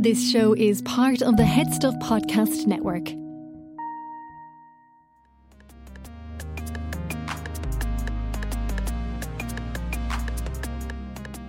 This 0.00 0.30
show 0.30 0.52
is 0.54 0.80
part 0.82 1.22
of 1.22 1.36
the 1.36 1.42
HeadStuff 1.42 2.00
Podcast 2.00 2.68
Network. 2.68 3.08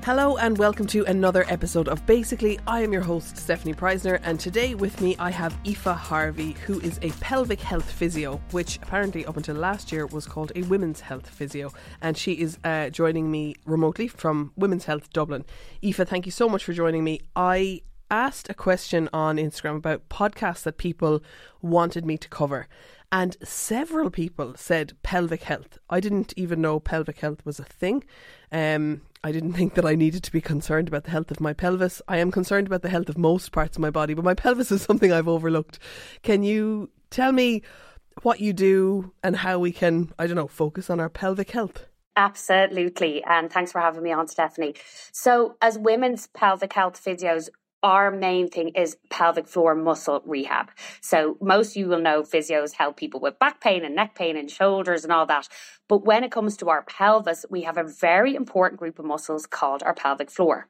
Hello 0.04 0.38
and 0.38 0.58
welcome 0.58 0.88
to 0.88 1.04
another 1.06 1.46
episode 1.48 1.88
of 1.88 2.04
Basically. 2.08 2.60
I 2.66 2.82
am 2.82 2.92
your 2.92 3.04
host, 3.04 3.36
Stefanie 3.36 3.76
Preissner, 3.76 4.20
and 4.24 4.40
today 4.40 4.74
with 4.74 5.00
me 5.00 5.16
I 5.20 5.30
have 5.30 5.56
Aoife 5.64 5.84
Harvey, 5.84 6.54
who 6.66 6.80
is 6.80 6.98
a 7.04 7.12
pelvic 7.20 7.60
health 7.60 7.92
physio, 7.92 8.42
which 8.50 8.78
apparently 8.78 9.28
up 9.28 9.38
until 9.38 9.58
last 9.58 9.92
year 9.92 10.08
was 10.08 10.26
called 10.26 10.52
a 10.56 10.64
women's 10.64 11.02
health 11.02 11.30
physio. 11.30 11.72
And 12.02 12.18
she 12.18 12.34
is 12.34 12.58
uh, 12.64 12.90
joining 12.90 13.30
me 13.30 13.54
remotely 13.68 14.08
from 14.08 14.54
Women's 14.56 14.86
Health 14.86 15.14
Dublin. 15.14 15.46
Aoife, 15.84 16.08
thank 16.08 16.26
you 16.26 16.32
so 16.32 16.50
much 16.50 16.64
for 16.64 16.74
joining 16.74 17.04
me. 17.04 17.20
I 17.36 17.82
asked 18.10 18.50
a 18.50 18.54
question 18.54 19.10
on 19.14 19.38
Instagram 19.38 19.76
about 19.76 20.10
podcasts 20.10 20.64
that 20.64 20.78
people 20.78 21.22
wanted 21.62 22.06
me 22.06 22.18
to 22.18 22.30
cover. 22.30 22.68
And 23.12 23.36
several 23.44 24.12
people 24.12 24.54
said 24.56 24.94
pelvic 25.02 25.44
health. 25.44 25.80
I 25.90 26.00
didn't 26.00 26.34
even 26.38 26.62
know 26.62 26.80
pelvic 26.80 27.20
health 27.20 27.44
was 27.44 27.60
a 27.60 27.64
thing. 27.64 28.04
Um, 28.52 29.02
I 29.24 29.32
didn't 29.32 29.54
think 29.60 29.74
that 29.76 29.86
I 29.86 29.96
needed 29.96 30.24
to 30.24 30.32
be 30.32 30.42
concerned 30.42 30.88
about 30.88 31.06
the 31.06 31.12
health 31.12 31.32
of 31.32 31.40
my 31.40 31.54
pelvis. 31.54 32.02
I 32.08 32.18
am 32.18 32.32
concerned 32.32 32.68
about 32.68 32.84
the 32.84 32.90
health 32.90 33.10
of 33.10 33.18
most 33.18 33.52
parts 33.52 33.78
of 33.78 33.82
my 33.82 33.90
body, 33.90 34.14
but 34.14 34.26
my 34.26 34.36
pelvis 34.36 34.72
is 34.72 34.82
something 34.90 35.12
I've 35.12 35.28
overlooked. 35.28 35.80
Can 36.22 36.44
you 36.44 36.90
tell 37.10 37.32
me 37.32 37.64
what 38.22 38.40
you 38.40 38.54
do 38.54 39.14
and 39.24 39.36
how 39.36 39.60
we 39.60 39.72
can, 39.72 40.14
I 40.20 40.28
don't 40.28 40.36
know, 40.36 40.48
focus 40.48 40.90
on 40.90 41.00
our 41.00 41.10
pelvic 41.10 41.52
health? 41.52 41.86
Absolutely. 42.16 43.24
And 43.24 43.50
thanks 43.50 43.72
for 43.72 43.80
having 43.80 44.04
me 44.04 44.12
on, 44.12 44.28
Stefanie. 44.28 44.78
So, 45.14 45.56
as 45.62 45.80
women's 45.80 46.28
pelvic 46.28 46.74
health 46.74 47.02
physios, 47.02 47.48
our 47.82 48.12
main 48.12 48.50
thing 48.50 48.70
is 48.70 48.98
pelvic 49.10 49.48
floor 49.48 49.74
muscle 49.76 50.22
rehab. 50.26 50.72
So 51.02 51.38
most 51.42 51.76
you 51.76 51.88
will 51.88 52.02
know 52.02 52.24
physios 52.24 52.74
help 52.74 52.98
people 52.98 53.20
with 53.20 53.40
back 53.40 53.62
pain 53.62 53.86
and 53.86 53.96
neck 53.96 54.16
pain 54.16 54.36
and 54.36 54.52
shoulders 54.52 55.04
and 55.04 55.14
all 55.14 55.26
that. 55.28 55.48
But 55.88 56.06
when 56.06 56.24
it 56.24 56.32
comes 56.32 56.58
to 56.58 56.70
our 56.70 56.84
pelvis, 56.84 57.46
we 57.50 57.62
have 57.64 57.78
a 57.78 57.84
very 57.84 58.36
important 58.36 58.80
group 58.80 59.00
of 59.00 59.06
muscles 59.06 59.46
called 59.46 59.82
our 59.84 59.94
pelvic 59.94 60.30
floor. 60.30 60.68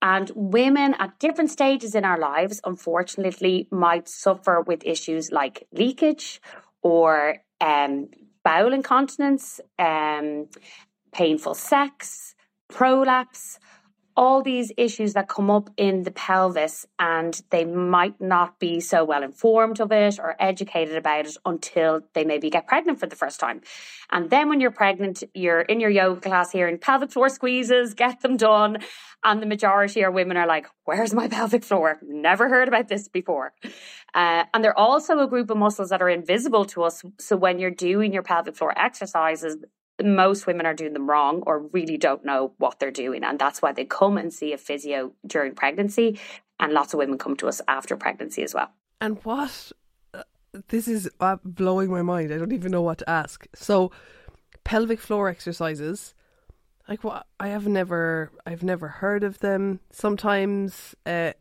And 0.00 0.30
women 0.34 0.94
at 0.98 1.18
different 1.18 1.50
stages 1.50 1.94
in 1.94 2.04
our 2.04 2.18
lives, 2.18 2.60
unfortunately, 2.64 3.68
might 3.70 4.08
suffer 4.08 4.60
with 4.60 4.84
issues 4.84 5.30
like 5.32 5.66
leakage 5.72 6.40
or 6.82 7.38
um, 7.60 8.08
bowel 8.44 8.72
incontinence, 8.72 9.60
um, 9.78 10.48
painful 11.12 11.54
sex, 11.54 12.34
prolapse 12.68 13.58
all 14.16 14.42
these 14.42 14.72
issues 14.76 15.14
that 15.14 15.28
come 15.28 15.50
up 15.50 15.70
in 15.76 16.02
the 16.02 16.10
pelvis 16.10 16.86
and 16.98 17.40
they 17.50 17.64
might 17.64 18.20
not 18.20 18.58
be 18.58 18.80
so 18.80 19.04
well 19.04 19.22
informed 19.22 19.80
of 19.80 19.92
it 19.92 20.18
or 20.18 20.36
educated 20.38 20.96
about 20.96 21.26
it 21.26 21.36
until 21.44 22.00
they 22.14 22.24
maybe 22.24 22.50
get 22.50 22.66
pregnant 22.66 23.00
for 23.00 23.06
the 23.06 23.16
first 23.16 23.40
time. 23.40 23.60
And 24.10 24.30
then 24.30 24.48
when 24.48 24.60
you're 24.60 24.70
pregnant, 24.70 25.22
you're 25.34 25.60
in 25.62 25.80
your 25.80 25.90
yoga 25.90 26.20
class 26.20 26.52
hearing 26.52 26.78
pelvic 26.78 27.12
floor 27.12 27.28
squeezes, 27.28 27.94
get 27.94 28.20
them 28.20 28.36
done. 28.36 28.78
And 29.24 29.40
the 29.40 29.46
majority 29.46 30.02
of 30.02 30.12
women 30.14 30.36
are 30.36 30.46
like, 30.46 30.66
where's 30.84 31.14
my 31.14 31.28
pelvic 31.28 31.64
floor? 31.64 31.98
Never 32.02 32.48
heard 32.48 32.68
about 32.68 32.88
this 32.88 33.08
before. 33.08 33.52
Uh, 34.14 34.44
and 34.52 34.62
they're 34.62 34.78
also 34.78 35.20
a 35.20 35.28
group 35.28 35.50
of 35.50 35.56
muscles 35.56 35.90
that 35.90 36.02
are 36.02 36.08
invisible 36.08 36.64
to 36.66 36.82
us. 36.82 37.02
So 37.18 37.36
when 37.36 37.58
you're 37.58 37.70
doing 37.70 38.12
your 38.12 38.22
pelvic 38.22 38.56
floor 38.56 38.76
exercises, 38.76 39.56
most 40.02 40.46
women 40.46 40.66
are 40.66 40.74
doing 40.74 40.92
them 40.92 41.08
wrong 41.08 41.42
or 41.46 41.60
really 41.72 41.96
don't 41.96 42.24
know 42.24 42.52
what 42.58 42.78
they're 42.78 42.90
doing. 42.90 43.24
And 43.24 43.38
that's 43.38 43.60
why 43.60 43.72
they 43.72 43.84
come 43.84 44.16
and 44.16 44.32
see 44.32 44.52
a 44.52 44.58
physio 44.58 45.12
during 45.26 45.54
pregnancy. 45.54 46.18
And 46.58 46.72
lots 46.72 46.94
of 46.94 46.98
women 46.98 47.18
come 47.18 47.36
to 47.36 47.48
us 47.48 47.60
after 47.68 47.96
pregnancy 47.96 48.42
as 48.42 48.54
well. 48.54 48.70
And 49.00 49.22
what? 49.24 49.72
Uh, 50.14 50.22
this 50.68 50.86
is 50.86 51.10
uh, 51.20 51.36
blowing 51.44 51.90
my 51.90 52.02
mind. 52.02 52.32
I 52.32 52.38
don't 52.38 52.52
even 52.52 52.72
know 52.72 52.82
what 52.82 52.98
to 52.98 53.10
ask. 53.10 53.46
So, 53.54 53.90
pelvic 54.64 55.00
floor 55.00 55.28
exercises. 55.28 56.14
Like 56.88 57.02
what? 57.04 57.26
I 57.40 57.48
have 57.48 57.66
never, 57.66 58.30
I've 58.46 58.62
never 58.62 58.88
heard 58.88 59.24
of 59.24 59.40
them. 59.40 59.80
Sometimes, 59.90 60.94
uh, 61.04 61.32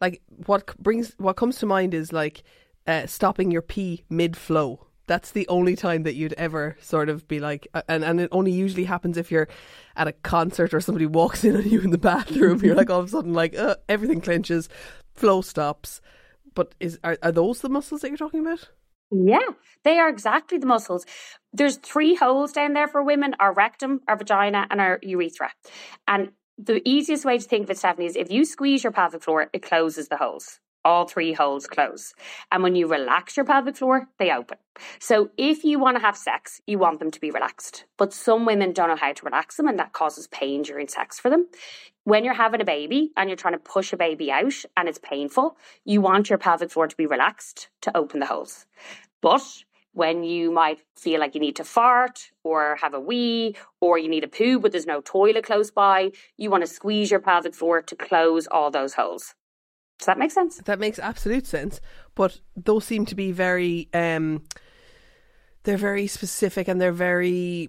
like 0.00 0.22
what 0.46 0.76
brings, 0.78 1.14
what 1.18 1.36
comes 1.36 1.58
to 1.58 1.66
mind 1.66 1.92
is 1.94 2.12
like 2.12 2.42
uh, 2.86 3.06
stopping 3.06 3.50
your 3.50 3.62
pee 3.62 4.04
mid 4.08 4.36
flow 4.36 4.86
that's 5.10 5.32
the 5.32 5.48
only 5.48 5.74
time 5.74 6.04
that 6.04 6.14
you'd 6.14 6.34
ever 6.34 6.76
sort 6.80 7.08
of 7.08 7.26
be 7.26 7.40
like, 7.40 7.66
and, 7.88 8.04
and 8.04 8.20
it 8.20 8.28
only 8.30 8.52
usually 8.52 8.84
happens 8.84 9.16
if 9.16 9.32
you're 9.32 9.48
at 9.96 10.06
a 10.06 10.12
concert 10.12 10.72
or 10.72 10.80
somebody 10.80 11.04
walks 11.04 11.42
in 11.42 11.56
on 11.56 11.68
you 11.68 11.80
in 11.80 11.90
the 11.90 11.98
bathroom. 12.12 12.60
You're 12.62 12.76
like 12.76 12.90
all 12.90 13.00
of 13.00 13.06
a 13.06 13.08
sudden 13.08 13.34
like 13.34 13.58
uh, 13.58 13.74
everything 13.88 14.20
clenches, 14.20 14.68
flow 15.12 15.40
stops. 15.42 16.00
But 16.54 16.76
is 16.78 17.00
are, 17.02 17.18
are 17.24 17.32
those 17.32 17.60
the 17.60 17.68
muscles 17.68 18.02
that 18.02 18.08
you're 18.08 18.16
talking 18.16 18.38
about? 18.38 18.68
Yeah, 19.10 19.48
they 19.82 19.98
are 19.98 20.08
exactly 20.08 20.58
the 20.58 20.66
muscles. 20.66 21.04
There's 21.52 21.78
three 21.78 22.14
holes 22.14 22.52
down 22.52 22.74
there 22.74 22.86
for 22.86 23.02
women: 23.02 23.34
our 23.40 23.52
rectum, 23.52 24.02
our 24.06 24.16
vagina, 24.16 24.68
and 24.70 24.80
our 24.80 25.00
urethra. 25.02 25.50
And 26.06 26.30
the 26.56 26.88
easiest 26.88 27.24
way 27.24 27.36
to 27.36 27.44
think 27.44 27.64
of 27.64 27.70
it, 27.70 27.78
Stefanie, 27.78 28.06
is 28.06 28.14
if 28.14 28.30
you 28.30 28.44
squeeze 28.44 28.84
your 28.84 28.92
pelvic 28.92 29.24
floor, 29.24 29.50
it 29.52 29.62
closes 29.62 30.06
the 30.06 30.18
holes 30.18 30.60
all 30.84 31.06
three 31.06 31.32
holes 31.32 31.66
close. 31.66 32.14
And 32.50 32.62
when 32.62 32.74
you 32.74 32.86
relax 32.86 33.36
your 33.36 33.46
pelvic 33.46 33.76
floor, 33.76 34.08
they 34.18 34.30
open. 34.30 34.58
So 34.98 35.30
if 35.36 35.64
you 35.64 35.78
want 35.78 35.96
to 35.96 36.02
have 36.02 36.16
sex, 36.16 36.60
you 36.66 36.78
want 36.78 36.98
them 36.98 37.10
to 37.10 37.20
be 37.20 37.30
relaxed. 37.30 37.84
But 37.96 38.12
some 38.12 38.46
women 38.46 38.72
don't 38.72 38.88
know 38.88 38.96
how 38.96 39.12
to 39.12 39.24
relax 39.24 39.56
them, 39.56 39.68
and 39.68 39.78
that 39.78 39.92
causes 39.92 40.26
pain 40.28 40.62
during 40.62 40.88
sex 40.88 41.18
for 41.18 41.30
them. 41.30 41.48
When 42.04 42.24
you're 42.24 42.34
having 42.34 42.60
a 42.60 42.64
baby 42.64 43.12
and 43.16 43.28
you're 43.28 43.36
trying 43.36 43.54
to 43.54 43.58
push 43.58 43.92
a 43.92 43.96
baby 43.96 44.32
out 44.32 44.54
and 44.76 44.88
it's 44.88 44.98
painful, 44.98 45.56
you 45.84 46.00
want 46.00 46.30
your 46.30 46.38
pelvic 46.38 46.70
floor 46.70 46.88
to 46.88 46.96
be 46.96 47.06
relaxed 47.06 47.68
to 47.82 47.96
open 47.96 48.20
the 48.20 48.26
holes. 48.26 48.66
But 49.20 49.42
when 49.92 50.22
you 50.22 50.50
might 50.50 50.80
feel 50.96 51.20
like 51.20 51.34
you 51.34 51.40
need 51.40 51.56
to 51.56 51.64
fart 51.64 52.30
or 52.44 52.76
have 52.80 52.94
a 52.94 53.00
wee 53.00 53.56
or 53.80 53.98
you 53.98 54.08
need 54.08 54.24
a 54.24 54.28
poo 54.28 54.58
but 54.58 54.72
there's 54.72 54.86
no 54.86 55.00
toilet 55.00 55.44
close 55.44 55.70
by, 55.70 56.12
you 56.36 56.50
want 56.50 56.62
to 56.62 56.66
squeeze 56.66 57.10
your 57.10 57.20
pelvic 57.20 57.54
floor 57.54 57.82
to 57.82 57.96
close 57.96 58.46
all 58.46 58.70
those 58.70 58.94
holes. 58.94 59.34
Does 60.00 60.06
that 60.06 60.18
make 60.18 60.30
sense? 60.30 60.56
That 60.56 60.80
makes 60.80 60.98
absolute 60.98 61.46
sense. 61.46 61.78
But 62.14 62.40
those 62.56 62.86
seem 62.86 63.04
to 63.04 63.14
be 63.14 63.32
very 63.32 63.88
um 63.92 64.42
they're 65.64 65.76
very 65.76 66.06
specific 66.06 66.68
and 66.68 66.80
they're 66.80 66.90
very 66.90 67.68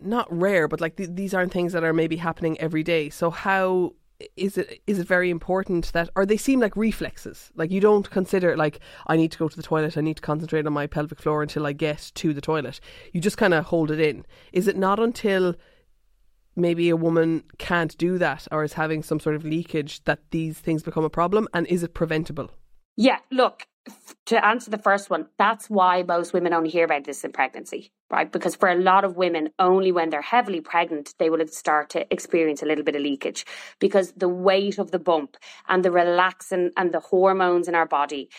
not 0.00 0.28
rare, 0.30 0.68
but 0.68 0.80
like 0.80 0.94
th- 0.94 1.10
these 1.12 1.34
aren't 1.34 1.52
things 1.52 1.72
that 1.72 1.82
are 1.82 1.92
maybe 1.92 2.16
happening 2.16 2.60
every 2.60 2.84
day. 2.84 3.10
So 3.10 3.30
how 3.30 3.94
is 4.36 4.56
it 4.56 4.80
is 4.86 5.00
it 5.00 5.06
very 5.08 5.30
important 5.30 5.92
that 5.92 6.08
or 6.14 6.24
they 6.24 6.36
seem 6.36 6.60
like 6.60 6.76
reflexes 6.76 7.50
like 7.56 7.72
you 7.72 7.80
don't 7.80 8.10
consider 8.10 8.56
like 8.56 8.78
i 9.08 9.16
need 9.16 9.32
to 9.32 9.36
go 9.36 9.48
to 9.48 9.56
the 9.56 9.62
toilet 9.62 9.98
i 9.98 10.00
need 10.00 10.14
to 10.16 10.22
concentrate 10.22 10.64
on 10.64 10.72
my 10.72 10.86
pelvic 10.86 11.18
floor 11.18 11.42
until 11.42 11.66
i 11.66 11.72
get 11.72 12.12
to 12.14 12.32
the 12.32 12.40
toilet 12.40 12.78
you 13.12 13.20
just 13.20 13.36
kind 13.36 13.52
of 13.52 13.64
hold 13.64 13.90
it 13.90 13.98
in 13.98 14.24
is 14.52 14.68
it 14.68 14.76
not 14.76 15.00
until 15.00 15.56
maybe 16.56 16.88
a 16.88 16.96
woman 16.96 17.42
can't 17.58 17.96
do 17.98 18.18
that 18.18 18.46
or 18.50 18.64
is 18.64 18.74
having 18.74 19.02
some 19.02 19.20
sort 19.20 19.36
of 19.36 19.44
leakage 19.44 20.02
that 20.04 20.20
these 20.30 20.58
things 20.58 20.82
become 20.82 21.04
a 21.04 21.10
problem 21.10 21.48
and 21.52 21.66
is 21.66 21.82
it 21.82 21.94
preventable 21.94 22.50
yeah 22.96 23.18
look 23.30 23.66
to 24.26 24.44
answer 24.44 24.70
the 24.70 24.78
first 24.78 25.10
one, 25.10 25.26
that's 25.38 25.68
why 25.68 26.02
most 26.02 26.32
women 26.32 26.54
only 26.54 26.70
hear 26.70 26.84
about 26.84 27.04
this 27.04 27.24
in 27.24 27.32
pregnancy, 27.32 27.92
right? 28.10 28.30
Because 28.30 28.56
for 28.56 28.70
a 28.70 28.74
lot 28.74 29.04
of 29.04 29.16
women, 29.16 29.50
only 29.58 29.92
when 29.92 30.08
they're 30.08 30.22
heavily 30.22 30.62
pregnant, 30.62 31.14
they 31.18 31.28
will 31.28 31.46
start 31.48 31.90
to 31.90 32.10
experience 32.12 32.62
a 32.62 32.66
little 32.66 32.84
bit 32.84 32.96
of 32.96 33.02
leakage 33.02 33.44
because 33.80 34.12
the 34.12 34.28
weight 34.28 34.78
of 34.78 34.90
the 34.90 34.98
bump 34.98 35.36
and 35.68 35.84
the 35.84 35.90
relaxin 35.90 36.70
and 36.76 36.92
the 36.92 37.00
hormones 37.00 37.68
in 37.68 37.74
our 37.74 37.86
body 37.86 38.30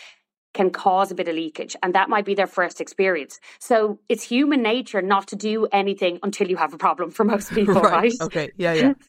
can 0.56 0.70
cause 0.70 1.10
a 1.10 1.14
bit 1.14 1.28
of 1.28 1.36
leakage 1.36 1.76
and 1.82 1.94
that 1.94 2.08
might 2.08 2.24
be 2.24 2.34
their 2.34 2.46
first 2.46 2.80
experience. 2.80 3.38
So 3.60 4.00
it's 4.08 4.24
human 4.24 4.62
nature 4.62 5.02
not 5.02 5.28
to 5.28 5.36
do 5.36 5.66
anything 5.66 6.18
until 6.22 6.48
you 6.48 6.56
have 6.56 6.72
a 6.72 6.78
problem 6.78 7.10
for 7.10 7.24
most 7.24 7.50
people 7.58 7.74
right, 7.74 7.92
right? 7.92 8.12
okay. 8.22 8.50
Yeah 8.56 8.72
yeah. 8.72 8.94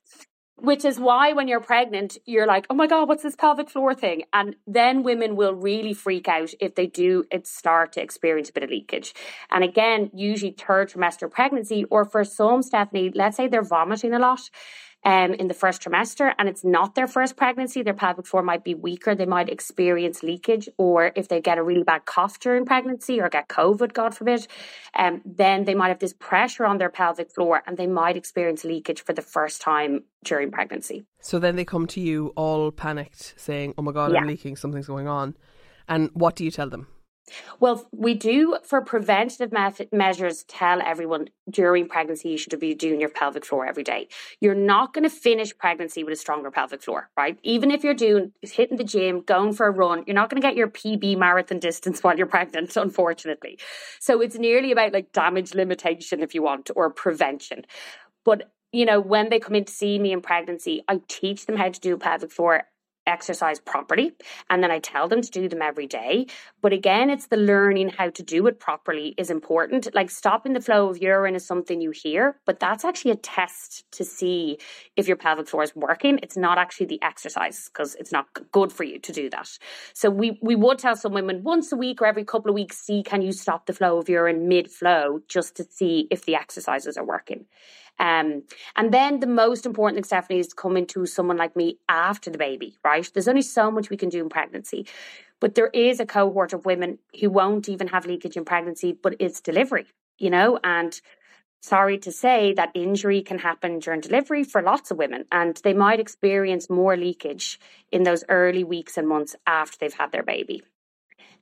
Which 0.60 0.86
is 0.86 1.00
why 1.00 1.34
when 1.34 1.48
you're 1.48 1.62
pregnant 1.62 2.18
you're 2.26 2.48
like 2.48 2.66
oh 2.70 2.76
my 2.76 2.88
god 2.88 3.08
what's 3.08 3.24
this 3.24 3.36
pelvic 3.36 3.70
floor 3.70 3.94
thing? 3.96 4.24
And 4.34 4.56
then 4.68 5.04
women 5.04 5.36
will 5.36 5.54
really 5.54 5.94
freak 5.94 6.28
out 6.28 6.52
if 6.60 6.76
they 6.76 6.88
do 6.88 7.24
it 7.32 7.48
start 7.48 7.94
to 7.94 8.02
experience 8.02 8.50
a 8.50 8.54
bit 8.54 8.64
of 8.64 8.70
leakage. 8.70 9.14
And 9.50 9.64
again 9.64 10.12
usually 10.14 10.52
third 10.52 10.92
trimester 10.92 11.32
pregnancy 11.32 11.86
or 11.86 12.04
for 12.04 12.24
some 12.24 12.62
stefanie 12.62 13.12
let's 13.16 13.38
say 13.38 13.48
they're 13.48 13.64
vomiting 13.64 14.14
a 14.14 14.20
lot 14.20 14.50
um, 15.08 15.34
in 15.34 15.48
the 15.48 15.54
first 15.54 15.82
trimester 15.82 16.34
and 16.38 16.50
it's 16.50 16.66
not 16.66 16.94
their 16.96 17.08
first 17.08 17.38
pregnancy, 17.38 17.82
their 17.82 17.94
pelvic 17.94 18.28
floor 18.28 18.44
might 18.44 18.66
be 18.66 18.76
weaker. 18.76 19.16
They 19.16 19.26
might 19.26 19.48
experience 19.48 20.22
leakage, 20.22 20.68
or 20.78 21.14
if 21.16 21.30
they 21.30 21.40
get 21.40 21.58
a 21.58 21.64
really 21.64 21.84
bad 21.84 22.04
cough 22.04 22.42
during 22.42 22.66
pregnancy 22.66 23.22
or 23.22 23.30
get 23.30 23.48
COVID, 23.48 23.94
God 23.94 24.14
forbid, 24.14 24.46
um, 24.96 25.22
then 25.24 25.64
they 25.64 25.76
might 25.76 25.88
have 25.88 26.00
this 26.00 26.12
pressure 26.12 26.66
on 26.66 26.78
their 26.78 26.90
pelvic 26.90 27.32
floor 27.32 27.64
and 27.66 27.78
they 27.78 27.88
might 27.88 28.18
experience 28.18 28.66
leakage 28.66 29.02
for 29.02 29.14
the 29.14 29.22
first 29.22 29.62
time 29.62 30.04
during 30.26 30.52
pregnancy. 30.52 31.06
So 31.22 31.40
then 31.40 31.56
they 31.56 31.64
come 31.64 31.88
to 31.88 32.02
you 32.02 32.34
all 32.36 32.70
panicked, 32.72 33.34
saying, 33.38 33.76
Oh 33.78 33.84
my 33.84 33.94
God, 33.94 34.12
yeah. 34.12 34.20
I'm 34.20 34.28
leaking, 34.28 34.58
something's 34.58 34.88
going 34.88 35.08
on. 35.08 35.38
And 35.88 36.10
what 36.16 36.36
do 36.36 36.44
you 36.44 36.52
tell 36.52 36.70
them? 36.70 36.88
Well, 37.60 37.88
we 37.92 38.14
do 38.14 38.58
for 38.64 38.82
preventative 38.82 39.52
me- 39.52 39.88
measures 39.92 40.44
tell 40.44 40.82
everyone 40.82 41.30
during 41.50 41.88
pregnancy 41.88 42.30
you 42.30 42.38
should 42.38 42.58
be 42.60 42.74
doing 42.74 43.00
your 43.00 43.10
pelvic 43.10 43.46
floor 43.46 43.66
every 43.66 43.84
day. 43.84 44.08
You're 44.40 44.56
not 44.56 44.94
going 44.94 45.04
to 45.04 45.10
finish 45.10 45.58
pregnancy 45.58 46.04
with 46.04 46.14
a 46.14 46.18
stronger 46.18 46.52
pelvic 46.52 46.82
floor, 46.82 47.10
right? 47.18 47.38
Even 47.44 47.72
if 47.72 47.84
you're 47.84 47.94
doing 47.94 48.32
hitting 48.42 48.78
the 48.78 48.84
gym, 48.84 49.22
going 49.22 49.54
for 49.54 49.68
a 49.68 49.72
run, 49.72 50.04
you're 50.08 50.14
not 50.14 50.30
going 50.30 50.42
to 50.42 50.48
get 50.48 50.56
your 50.56 50.70
PB 50.70 51.18
marathon 51.18 51.60
distance 51.60 52.00
while 52.04 52.18
you're 52.18 52.28
pregnant, 52.28 52.76
unfortunately. 52.76 53.60
So 54.00 54.22
it's 54.22 54.38
nearly 54.38 54.72
about 54.72 54.94
like 54.94 55.12
damage 55.12 55.54
limitation 55.54 56.22
if 56.22 56.34
you 56.34 56.44
want 56.44 56.70
or 56.76 56.90
prevention. 56.90 57.66
But 58.24 58.52
you 58.74 58.86
know, 58.86 59.00
when 59.00 59.30
they 59.30 59.40
come 59.40 59.56
in 59.56 59.66
to 59.66 59.72
see 59.72 59.98
me 59.98 60.12
in 60.12 60.22
pregnancy, 60.22 60.84
I 60.88 61.02
teach 61.08 61.46
them 61.46 61.56
how 61.56 61.70
to 61.70 61.80
do 61.80 61.98
pelvic 61.98 62.32
floor 62.32 62.64
exercise 63.08 63.60
properly 63.60 64.14
and 64.50 64.62
then 64.64 64.72
I 64.72 64.80
tell 64.80 65.08
them 65.08 65.22
to 65.22 65.32
do 65.32 65.50
them 65.50 65.62
every 65.62 65.88
day. 65.88 66.28
But 66.62 66.74
again, 66.74 67.10
it's 67.10 67.28
the 67.28 67.38
learning 67.38 67.90
how 67.90 68.10
to 68.10 68.24
do 68.24 68.48
it 68.48 68.60
properly 68.60 69.16
is 69.18 69.30
important. 69.30 69.94
Like 69.94 70.12
stopping 70.12 70.54
the 70.54 70.62
flow 70.62 70.90
of 70.90 70.98
urine 70.98 71.36
is 71.36 71.46
something 71.46 71.82
you 71.82 71.92
hear, 71.92 72.40
but 72.46 72.60
that's 72.60 72.86
actually 72.86 73.12
a 73.12 73.16
test 73.16 73.86
to 73.94 74.04
see 74.04 74.58
if 74.96 75.08
your 75.08 75.18
pelvic 75.18 75.48
floor 75.48 75.64
is 75.64 75.76
working. 75.76 76.20
It's 76.22 76.38
not 76.38 76.58
actually 76.58 76.88
the 76.88 77.02
exercise 77.02 77.70
because 77.70 77.96
it's 77.96 78.12
not 78.12 78.28
good 78.52 78.72
for 78.72 78.84
you 78.84 79.00
to 79.00 79.12
do 79.12 79.30
that. 79.30 79.50
So 79.94 80.10
we 80.10 80.38
we 80.42 80.56
would 80.56 80.80
tell 80.80 80.96
some 80.96 81.14
women 81.14 81.44
once 81.44 81.72
a 81.72 81.76
week 81.76 82.02
or 82.02 82.06
every 82.06 82.26
couple 82.26 82.50
of 82.50 82.56
weeks 82.56 82.78
see 82.78 83.04
can 83.04 83.22
you 83.22 83.32
stop 83.32 83.66
the 83.66 83.74
flow 83.74 83.98
of 83.98 84.10
urine 84.10 84.48
mid 84.48 84.70
flow 84.72 85.22
just 85.28 85.56
to 85.56 85.64
see 85.64 86.08
if 86.12 86.26
the 86.26 86.36
exercises 86.36 86.98
are 86.98 87.06
working. 87.06 87.46
Um, 88.00 88.44
and 88.76 88.94
then 88.94 89.20
the 89.20 89.28
most 89.28 89.66
important 89.66 90.06
thing, 90.06 90.20
Stefanie, 90.20 90.40
is 90.40 90.54
coming 90.54 90.86
to 90.88 91.06
someone 91.06 91.38
like 91.38 91.56
me 91.56 91.80
after 91.90 92.30
the 92.30 92.38
baby, 92.38 92.78
right? 92.84 93.10
There's 93.14 93.28
only 93.28 93.42
so 93.42 93.72
much 93.72 93.90
we 93.90 93.98
can 93.98 94.10
do 94.10 94.22
in 94.22 94.30
pregnancy. 94.30 94.88
But 95.40 95.56
there 95.56 95.68
is 95.68 96.00
a 96.00 96.06
cohort 96.06 96.54
of 96.54 96.66
women 96.66 97.00
who 97.20 97.30
won't 97.30 97.70
even 97.70 97.88
have 97.88 98.06
leakage 98.06 98.38
in 98.38 98.46
pregnancy, 98.46 98.92
but 98.94 99.16
it's 99.20 99.42
delivery, 99.42 99.86
you 100.18 100.30
know, 100.30 100.60
and 100.64 101.00
sorry 101.62 101.98
to 102.00 102.12
say 102.12 102.54
that 102.54 102.72
injury 102.74 103.22
can 103.22 103.40
happen 103.40 103.80
during 103.80 104.02
delivery 104.02 104.44
for 104.44 104.62
lots 104.62 104.92
of 104.92 104.98
women 104.98 105.26
and 105.32 105.60
they 105.64 105.74
might 105.74 106.00
experience 106.00 106.70
more 106.70 106.96
leakage 106.96 107.60
in 107.92 108.04
those 108.04 108.24
early 108.30 108.64
weeks 108.64 108.98
and 108.98 109.08
months 109.08 109.36
after 109.46 109.78
they've 109.80 109.94
had 109.94 110.12
their 110.12 110.24
baby. 110.24 110.64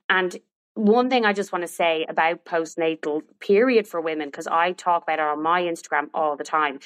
And 0.08 0.36
one 0.76 1.10
thing 1.10 1.24
I 1.24 1.32
just 1.32 1.52
want 1.52 1.62
to 1.62 1.68
say 1.68 2.04
about 2.08 2.44
postnatal 2.44 3.22
period 3.40 3.88
for 3.88 4.00
women, 4.00 4.28
because 4.28 4.46
I 4.46 4.72
talk 4.72 5.02
about 5.02 5.18
it 5.18 5.22
on 5.22 5.42
my 5.42 5.62
Instagram 5.62 6.08
all 6.14 6.36
the 6.36 6.44
time. 6.44 6.78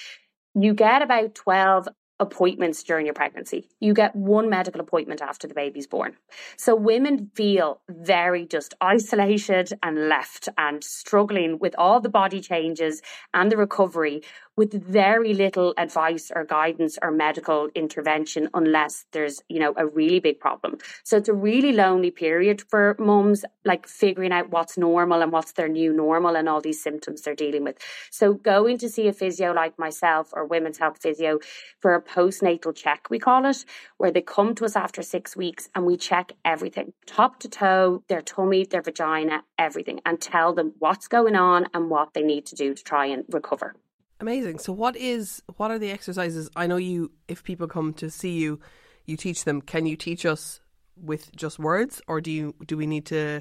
You 0.54 0.75
get 0.75 1.02
about 1.02 1.34
12 1.34 1.88
appointments 2.20 2.82
during 2.82 3.06
your 3.06 3.14
pregnancy. 3.14 3.69
You 3.81 3.94
get 3.94 4.14
one 4.14 4.50
medical 4.50 4.81
appointment 4.81 5.22
after 5.22 5.48
the 5.48 5.54
baby's 5.54 5.87
born. 5.87 6.16
So 6.56 6.75
women 6.76 7.31
feel 7.34 7.81
very 7.88 8.46
just 8.46 8.75
isolated 8.81 9.72
and 9.82 10.08
left 10.08 10.48
and 10.58 10.84
struggling 10.84 11.58
with 11.58 11.75
all 11.78 11.98
the 12.00 12.10
body 12.10 12.40
changes 12.40 13.00
and 13.32 13.50
the 13.50 13.56
recovery 13.56 14.22
with 14.56 14.73
very 14.73 15.32
little 15.32 15.73
advice 15.79 16.31
or 16.35 16.44
guidance 16.44 16.99
or 17.02 17.11
medical 17.11 17.69
intervention 17.75 18.49
unless 18.52 19.06
there's, 19.12 19.43
you 19.49 19.58
know, 19.58 19.73
a 19.76 19.87
really 19.87 20.20
big 20.20 20.38
problem. 20.38 20.76
So 21.05 21.17
it's 21.17 21.29
a 21.29 21.35
really 21.35 21.73
lonely 21.73 22.11
period 22.11 22.62
for 22.69 22.97
mums, 22.99 23.44
like 23.64 23.87
figuring 23.87 24.32
out 24.32 24.50
what's 24.50 24.76
normal 24.76 25.23
and 25.23 25.32
what's 25.32 25.52
their 25.52 25.69
new 25.69 25.93
normal 25.93 26.37
and 26.37 26.49
all 26.49 26.61
these 26.61 26.82
symptoms 26.82 27.23
they're 27.23 27.35
dealing 27.35 27.64
with. 27.64 27.79
So 28.11 28.35
going 28.35 28.79
to 28.79 28.88
see 28.88 29.08
a 29.08 29.12
physio 29.12 29.52
like 29.52 29.79
myself 29.79 30.31
or 30.32 30.44
women's 30.44 30.79
health 30.79 30.99
physio 31.00 31.38
for 31.81 31.94
a 31.94 32.03
postnatal 32.03 32.75
check, 32.75 33.08
we 33.08 33.19
call 33.19 33.46
it, 33.46 33.64
where 33.99 34.11
they 34.11 34.20
come 34.20 34.55
to 34.56 34.64
us 34.64 34.76
after 34.76 35.03
six 35.03 35.37
weeks 35.37 35.69
and 35.75 35.87
we 35.87 35.96
check 35.96 36.32
everything, 36.44 36.93
top 37.06 37.41
to 37.41 37.49
toe, 37.49 38.03
their 38.08 38.23
tummy, 38.23 38.64
their 38.64 38.82
vagina, 38.82 39.43
everything, 39.58 40.00
and 40.05 40.20
tell 40.20 40.53
them 40.53 40.75
what's 40.79 41.08
going 41.08 41.37
on 41.37 41.67
and 41.73 41.88
what 41.88 42.12
they 42.14 42.23
need 42.23 42.46
to 42.46 42.55
do 42.55 42.75
to 42.75 42.82
try 42.82 43.06
and 43.06 43.25
recover. 43.31 43.75
Amazing. 44.20 44.58
So 44.58 44.72
what 44.72 44.96
is 44.96 45.43
what 45.56 45.70
are 45.70 45.78
the 45.78 45.90
exercises? 45.90 46.50
I 46.55 46.67
know 46.67 46.76
you 46.76 47.11
if 47.26 47.43
people 47.43 47.67
come 47.67 47.94
to 47.94 48.11
see 48.11 48.38
you, 48.38 48.61
you 49.06 49.17
teach 49.17 49.44
them. 49.44 49.62
Can 49.62 49.87
you 49.87 49.96
teach 49.96 50.26
us 50.26 50.61
with 50.96 51.34
just 51.34 51.58
words 51.58 52.02
or 52.06 52.20
do 52.20 52.31
you 52.31 52.55
do 52.67 52.76
we 52.76 52.87
need 52.87 53.06
to 53.06 53.40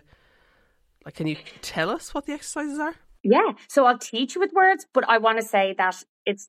like 1.05 1.15
can 1.15 1.27
you 1.27 1.35
tell 1.61 1.89
us 1.89 2.13
what 2.13 2.25
the 2.25 2.33
exercises 2.33 2.79
are? 2.79 2.95
Yeah. 3.23 3.51
So 3.67 3.85
I'll 3.85 3.97
teach 3.97 4.35
you 4.35 4.41
with 4.41 4.53
words, 4.53 4.85
but 4.93 5.07
I 5.09 5.17
want 5.17 5.39
to 5.39 5.45
say 5.45 5.75
that 5.77 6.01
it's 6.25 6.47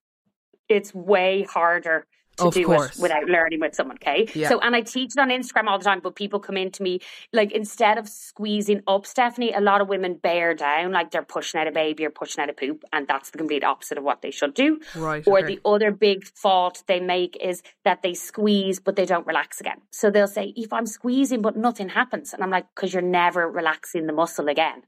it's 0.68 0.94
way 0.94 1.42
harder 1.42 2.06
to 2.40 2.48
of 2.48 2.54
do 2.54 2.66
course. 2.66 2.96
it 2.96 3.02
without 3.02 3.24
learning 3.24 3.60
with 3.60 3.74
someone. 3.74 3.96
Okay. 3.96 4.28
Yeah. 4.34 4.48
So, 4.48 4.60
and 4.60 4.74
I 4.74 4.80
teach 4.80 5.12
it 5.16 5.20
on 5.20 5.28
Instagram 5.28 5.66
all 5.66 5.78
the 5.78 5.84
time, 5.84 6.00
but 6.02 6.14
people 6.14 6.40
come 6.40 6.56
in 6.56 6.70
to 6.72 6.82
me 6.82 7.00
like 7.32 7.52
instead 7.52 7.98
of 7.98 8.08
squeezing 8.08 8.82
up, 8.86 9.04
Stefanie, 9.04 9.56
a 9.56 9.60
lot 9.60 9.80
of 9.80 9.88
women 9.88 10.14
bear 10.14 10.54
down, 10.54 10.92
like 10.92 11.10
they're 11.10 11.22
pushing 11.22 11.60
out 11.60 11.68
a 11.68 11.72
baby 11.72 12.04
or 12.04 12.10
pushing 12.10 12.42
out 12.42 12.50
a 12.50 12.52
poop, 12.52 12.84
and 12.92 13.06
that's 13.06 13.30
the 13.30 13.38
complete 13.38 13.64
opposite 13.64 13.98
of 13.98 14.04
what 14.04 14.22
they 14.22 14.30
should 14.30 14.54
do. 14.54 14.80
Right. 14.96 15.26
Or 15.26 15.38
okay. 15.38 15.56
the 15.56 15.60
other 15.64 15.90
big 15.90 16.24
fault 16.24 16.82
they 16.86 17.00
make 17.00 17.36
is 17.40 17.62
that 17.84 18.02
they 18.02 18.14
squeeze, 18.14 18.80
but 18.80 18.96
they 18.96 19.06
don't 19.06 19.26
relax 19.26 19.60
again. 19.60 19.80
So 19.90 20.10
they'll 20.10 20.26
say, 20.26 20.52
if 20.56 20.72
I'm 20.72 20.86
squeezing, 20.86 21.42
but 21.42 21.56
nothing 21.56 21.88
happens. 21.88 22.32
And 22.32 22.42
I'm 22.42 22.50
like, 22.50 22.66
because 22.74 22.92
you're 22.92 23.02
never 23.02 23.48
relaxing 23.48 24.06
the 24.06 24.12
muscle 24.12 24.48
again. 24.48 24.82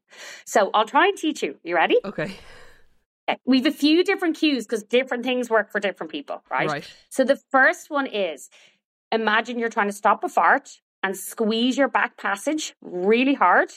So 0.45 0.71
I'll 0.75 0.87
try 0.87 1.07
and 1.07 1.17
teach 1.17 1.43
you. 1.43 1.57
You 1.63 1.77
ready? 1.77 1.97
Okay. 2.05 2.37
We've 3.45 3.67
a 3.67 3.73
few 3.73 4.05
different 4.05 4.37
cues 4.37 4.67
because 4.67 4.83
different 4.83 5.25
things 5.25 5.51
work 5.51 5.71
for 5.71 5.81
different 5.81 6.13
people, 6.13 6.43
right? 6.51 6.69
right? 6.69 6.91
So 7.09 7.25
the 7.25 7.37
first 7.51 7.91
one 7.91 8.07
is 8.07 8.51
imagine 9.11 9.59
you're 9.59 9.69
trying 9.69 9.89
to 9.89 9.93
stop 9.95 10.25
a 10.25 10.29
fart 10.29 10.81
and 11.03 11.17
squeeze 11.17 11.77
your 11.77 11.89
back 11.89 12.17
passage 12.17 12.75
really 12.81 13.35
hard. 13.35 13.71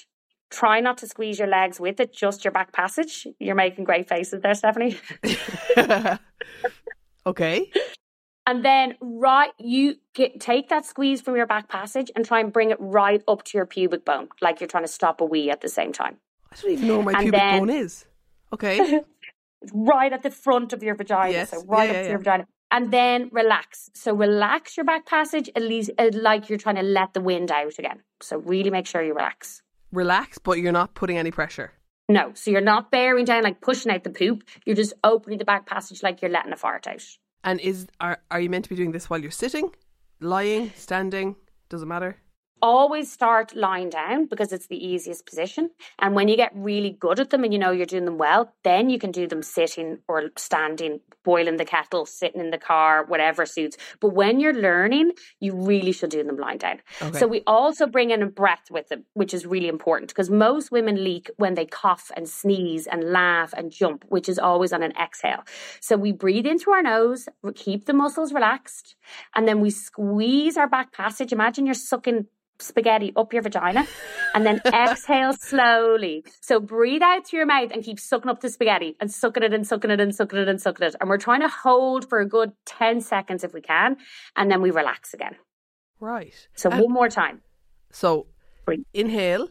Try 0.51 0.79
not 0.79 0.99
to 0.99 1.07
squeeze 1.07 1.39
your 1.39 1.47
legs 1.47 1.79
with 1.79 1.99
it, 1.99 2.13
just 2.13 2.45
your 2.45 2.51
back 2.51 2.71
passage. 2.71 3.27
You're 3.39 3.55
making 3.55 3.83
great 3.83 4.07
faces 4.07 4.41
there, 4.41 4.53
Stefanie. 4.53 4.97
okay. 7.25 7.71
And 8.47 8.63
then 8.63 8.95
right 9.01 9.51
you 9.57 9.95
get 10.13 10.39
take 10.39 10.69
that 10.69 10.85
squeeze 10.85 11.19
from 11.19 11.35
your 11.35 11.47
back 11.47 11.67
passage 11.67 12.11
and 12.15 12.23
try 12.23 12.39
and 12.39 12.53
bring 12.53 12.69
it 12.69 12.77
right 12.79 13.23
up 13.27 13.43
to 13.45 13.57
your 13.57 13.65
pubic 13.65 14.05
bone, 14.05 14.29
like 14.39 14.59
you're 14.59 14.67
trying 14.67 14.83
to 14.83 14.91
stop 14.91 15.19
a 15.19 15.25
wee 15.25 15.49
at 15.49 15.61
the 15.61 15.69
same 15.69 15.91
time. 15.91 16.17
I 16.51 16.55
don't 16.61 16.71
even 16.71 16.87
know 16.87 16.95
where 16.97 17.05
my 17.05 17.11
and 17.13 17.21
pubic 17.21 17.39
then, 17.39 17.59
bone 17.59 17.69
is. 17.71 18.05
Okay. 18.53 19.01
right 19.73 20.11
at 20.11 20.23
the 20.23 20.31
front 20.31 20.73
of 20.73 20.83
your 20.83 20.95
vagina. 20.95 21.31
Yes. 21.31 21.51
So 21.51 21.63
right 21.65 21.85
yeah, 21.85 21.89
up 21.89 21.95
yeah, 21.95 22.03
to 22.03 22.09
your 22.09 22.17
vagina. 22.19 22.47
And 22.71 22.91
then 22.91 23.29
relax. 23.31 23.89
So 23.93 24.13
relax 24.13 24.75
your 24.75 24.85
back 24.85 25.05
passage 25.05 25.49
at 25.55 25.61
least 25.61 25.91
uh, 25.97 26.09
like 26.13 26.49
you're 26.49 26.57
trying 26.57 26.75
to 26.75 26.83
let 26.83 27.13
the 27.13 27.21
wind 27.21 27.51
out 27.51 27.77
again. 27.77 28.01
So 28.21 28.37
really 28.37 28.69
make 28.69 28.87
sure 28.87 29.03
you 29.03 29.13
relax. 29.13 29.61
Relax, 29.91 30.37
but 30.37 30.59
you're 30.59 30.71
not 30.71 30.93
putting 30.93 31.17
any 31.17 31.31
pressure. 31.31 31.71
No. 32.09 32.31
So 32.33 32.51
you're 32.51 32.61
not 32.61 32.91
bearing 32.91 33.25
down 33.25 33.43
like 33.43 33.61
pushing 33.61 33.91
out 33.91 34.03
the 34.03 34.09
poop. 34.09 34.43
You're 34.65 34.75
just 34.75 34.93
opening 35.03 35.37
the 35.37 35.45
back 35.45 35.65
passage 35.65 36.03
like 36.03 36.21
you're 36.21 36.31
letting 36.31 36.51
a 36.51 36.57
fart 36.57 36.87
out. 36.87 37.03
And 37.43 37.59
is 37.59 37.87
are 38.01 38.19
are 38.31 38.39
you 38.39 38.49
meant 38.49 38.65
to 38.65 38.69
be 38.69 38.75
doing 38.75 38.91
this 38.91 39.09
while 39.09 39.21
you're 39.21 39.31
sitting, 39.31 39.71
lying, 40.19 40.71
standing? 40.75 41.35
Doesn't 41.69 41.87
matter. 41.87 42.17
Always 42.61 43.11
start 43.11 43.55
lying 43.55 43.89
down 43.89 44.25
because 44.25 44.51
it's 44.51 44.67
the 44.67 44.83
easiest 44.83 45.25
position. 45.25 45.69
And 45.99 46.15
when 46.15 46.27
you 46.27 46.35
get 46.35 46.51
really 46.55 46.91
good 46.91 47.19
at 47.19 47.29
them 47.29 47.43
and 47.43 47.53
you 47.53 47.59
know 47.59 47.71
you're 47.71 47.85
doing 47.85 48.05
them 48.05 48.17
well, 48.17 48.53
then 48.63 48.89
you 48.89 48.99
can 48.99 49.11
do 49.11 49.27
them 49.27 49.43
sitting 49.43 49.99
or 50.07 50.31
standing, 50.37 50.99
boiling 51.23 51.57
the 51.57 51.65
kettle, 51.65 52.05
sitting 52.05 52.41
in 52.41 52.51
the 52.51 52.57
car, 52.57 53.05
whatever 53.05 53.45
suits. 53.45 53.77
But 53.99 54.09
when 54.09 54.39
you're 54.39 54.53
learning, 54.53 55.11
you 55.39 55.55
really 55.55 55.91
should 55.91 56.09
do 56.09 56.23
them 56.23 56.37
lying 56.37 56.57
down. 56.57 56.81
Okay. 57.01 57.19
So 57.19 57.27
we 57.27 57.43
also 57.45 57.87
bring 57.87 58.11
in 58.11 58.21
a 58.21 58.27
breath 58.27 58.71
with 58.71 58.89
them, 58.89 59.05
which 59.13 59.33
is 59.33 59.45
really 59.45 59.67
important 59.67 60.09
because 60.09 60.29
most 60.29 60.71
women 60.71 61.03
leak 61.03 61.29
when 61.37 61.55
they 61.55 61.65
cough 61.65 62.11
and 62.15 62.27
sneeze 62.27 62.87
and 62.87 63.11
laugh 63.11 63.53
and 63.55 63.71
jump, 63.71 64.05
which 64.09 64.29
is 64.29 64.39
always 64.39 64.73
on 64.73 64.83
an 64.83 64.93
exhale. 65.01 65.43
So 65.81 65.97
we 65.97 66.11
breathe 66.11 66.45
in 66.45 66.59
through 66.59 66.73
our 66.73 66.83
nose, 66.83 67.27
keep 67.55 67.85
the 67.85 67.93
muscles 67.93 68.33
relaxed, 68.33 68.95
and 69.35 69.47
then 69.47 69.61
we 69.61 69.69
squeeze 69.69 70.57
our 70.57 70.67
back 70.67 70.93
passage. 70.93 71.31
Imagine 71.33 71.65
you're 71.65 71.75
sucking 71.75 72.27
spaghetti 72.59 73.13
up 73.15 73.33
your 73.33 73.41
vagina 73.41 73.85
and 74.33 74.45
then 74.45 74.61
exhale 74.65 75.33
slowly. 75.33 76.23
So 76.41 76.59
breathe 76.59 77.01
out 77.01 77.27
through 77.27 77.37
your 77.37 77.45
mouth 77.45 77.71
and 77.71 77.83
keep 77.83 77.99
sucking 77.99 78.29
up 78.29 78.41
the 78.41 78.49
spaghetti 78.49 78.95
and 78.99 79.11
sucking 79.11 79.43
it 79.43 79.53
and 79.53 79.65
sucking 79.65 79.91
it 79.91 79.99
and 79.99 80.13
sucking 80.13 80.39
it 80.39 80.47
and 80.47 80.61
sucking 80.61 80.87
it. 80.87 80.95
And 80.99 81.09
we're 81.09 81.17
trying 81.17 81.41
to 81.41 81.49
hold 81.49 82.07
for 82.09 82.19
a 82.19 82.27
good 82.27 82.51
10 82.65 83.01
seconds 83.01 83.43
if 83.43 83.53
we 83.53 83.61
can. 83.61 83.97
And 84.35 84.51
then 84.51 84.61
we 84.61 84.71
relax 84.71 85.13
again. 85.13 85.35
Right. 85.99 86.47
So 86.55 86.69
one 86.69 86.91
more 86.91 87.09
time. 87.09 87.41
So 87.91 88.27
breathe. 88.65 88.83
inhale. 88.93 89.49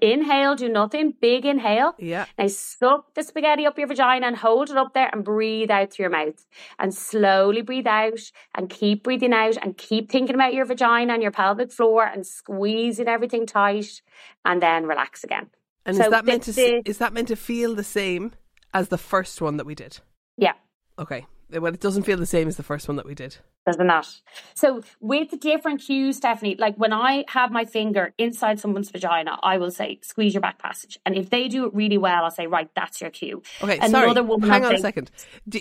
Inhale, 0.00 0.54
do 0.54 0.68
nothing. 0.68 1.14
Big 1.20 1.44
inhale. 1.44 1.94
Yeah. 1.98 2.26
Now 2.38 2.46
suck 2.46 3.14
the 3.14 3.22
spaghetti 3.22 3.66
up 3.66 3.78
your 3.78 3.86
vagina 3.86 4.26
and 4.26 4.36
hold 4.36 4.70
it 4.70 4.76
up 4.76 4.94
there 4.94 5.10
and 5.12 5.24
breathe 5.24 5.70
out 5.70 5.92
through 5.92 6.04
your 6.04 6.10
mouth. 6.10 6.46
And 6.78 6.94
slowly 6.94 7.62
breathe 7.62 7.86
out 7.86 8.20
and 8.54 8.70
keep 8.70 9.02
breathing 9.04 9.32
out 9.32 9.56
and 9.62 9.76
keep 9.76 10.10
thinking 10.10 10.34
about 10.34 10.54
your 10.54 10.64
vagina 10.64 11.12
and 11.12 11.22
your 11.22 11.32
pelvic 11.32 11.70
floor 11.70 12.04
and 12.04 12.26
squeezing 12.26 13.08
everything 13.08 13.46
tight 13.46 14.02
and 14.44 14.62
then 14.62 14.86
relax 14.86 15.24
again. 15.24 15.50
And 15.84 15.96
so 15.96 16.04
is 16.04 16.10
that 16.10 16.24
meant 16.24 16.44
to 16.44 16.82
is 16.88 16.98
that 16.98 17.12
meant 17.12 17.28
to 17.28 17.36
feel 17.36 17.74
the 17.74 17.84
same 17.84 18.32
as 18.72 18.88
the 18.88 18.98
first 18.98 19.40
one 19.40 19.56
that 19.56 19.66
we 19.66 19.74
did? 19.74 19.98
Yeah. 20.36 20.54
Okay. 20.98 21.26
Well, 21.50 21.74
it 21.74 21.80
doesn't 21.80 22.04
feel 22.04 22.16
the 22.16 22.26
same 22.26 22.48
as 22.48 22.56
the 22.56 22.62
first 22.62 22.88
one 22.88 22.96
that 22.96 23.06
we 23.06 23.14
did. 23.14 23.38
Does 23.64 23.76
it 23.76 23.84
not? 23.84 24.08
So 24.54 24.82
with 25.00 25.30
the 25.30 25.36
different 25.36 25.80
cues, 25.80 26.20
Stefanie, 26.20 26.58
like 26.58 26.76
when 26.76 26.92
I 26.92 27.24
have 27.28 27.52
my 27.52 27.64
finger 27.64 28.12
inside 28.18 28.58
someone's 28.58 28.90
vagina, 28.90 29.38
I 29.42 29.58
will 29.58 29.70
say, 29.70 30.00
squeeze 30.02 30.34
your 30.34 30.40
back 30.40 30.58
passage. 30.58 30.98
And 31.06 31.16
if 31.16 31.30
they 31.30 31.46
do 31.46 31.66
it 31.66 31.74
really 31.74 31.98
well, 31.98 32.24
I'll 32.24 32.30
say, 32.30 32.48
right, 32.48 32.68
that's 32.74 33.00
your 33.00 33.10
cue. 33.10 33.42
Okay, 33.62 33.78
Another 33.78 34.14
sorry. 34.16 34.20
Woman 34.26 34.50
Hang 34.50 34.64
on 34.64 34.72
say, 34.72 34.76
a 34.76 34.80
second. 34.80 35.10
Do, 35.48 35.60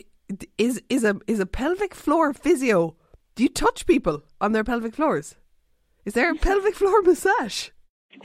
is 0.58 0.82
is 0.90 1.04
a 1.04 1.20
is 1.28 1.40
a 1.40 1.46
pelvic 1.46 1.94
floor 1.94 2.34
physio? 2.34 2.96
Do 3.36 3.44
you 3.44 3.50
touch 3.50 3.86
people 3.86 4.24
on 4.40 4.52
their 4.52 4.64
pelvic 4.64 4.96
floors? 4.96 5.36
Is 6.06 6.14
there 6.14 6.32
a 6.32 6.36
pelvic 6.36 6.76
floor 6.76 7.02
massage? 7.02 7.70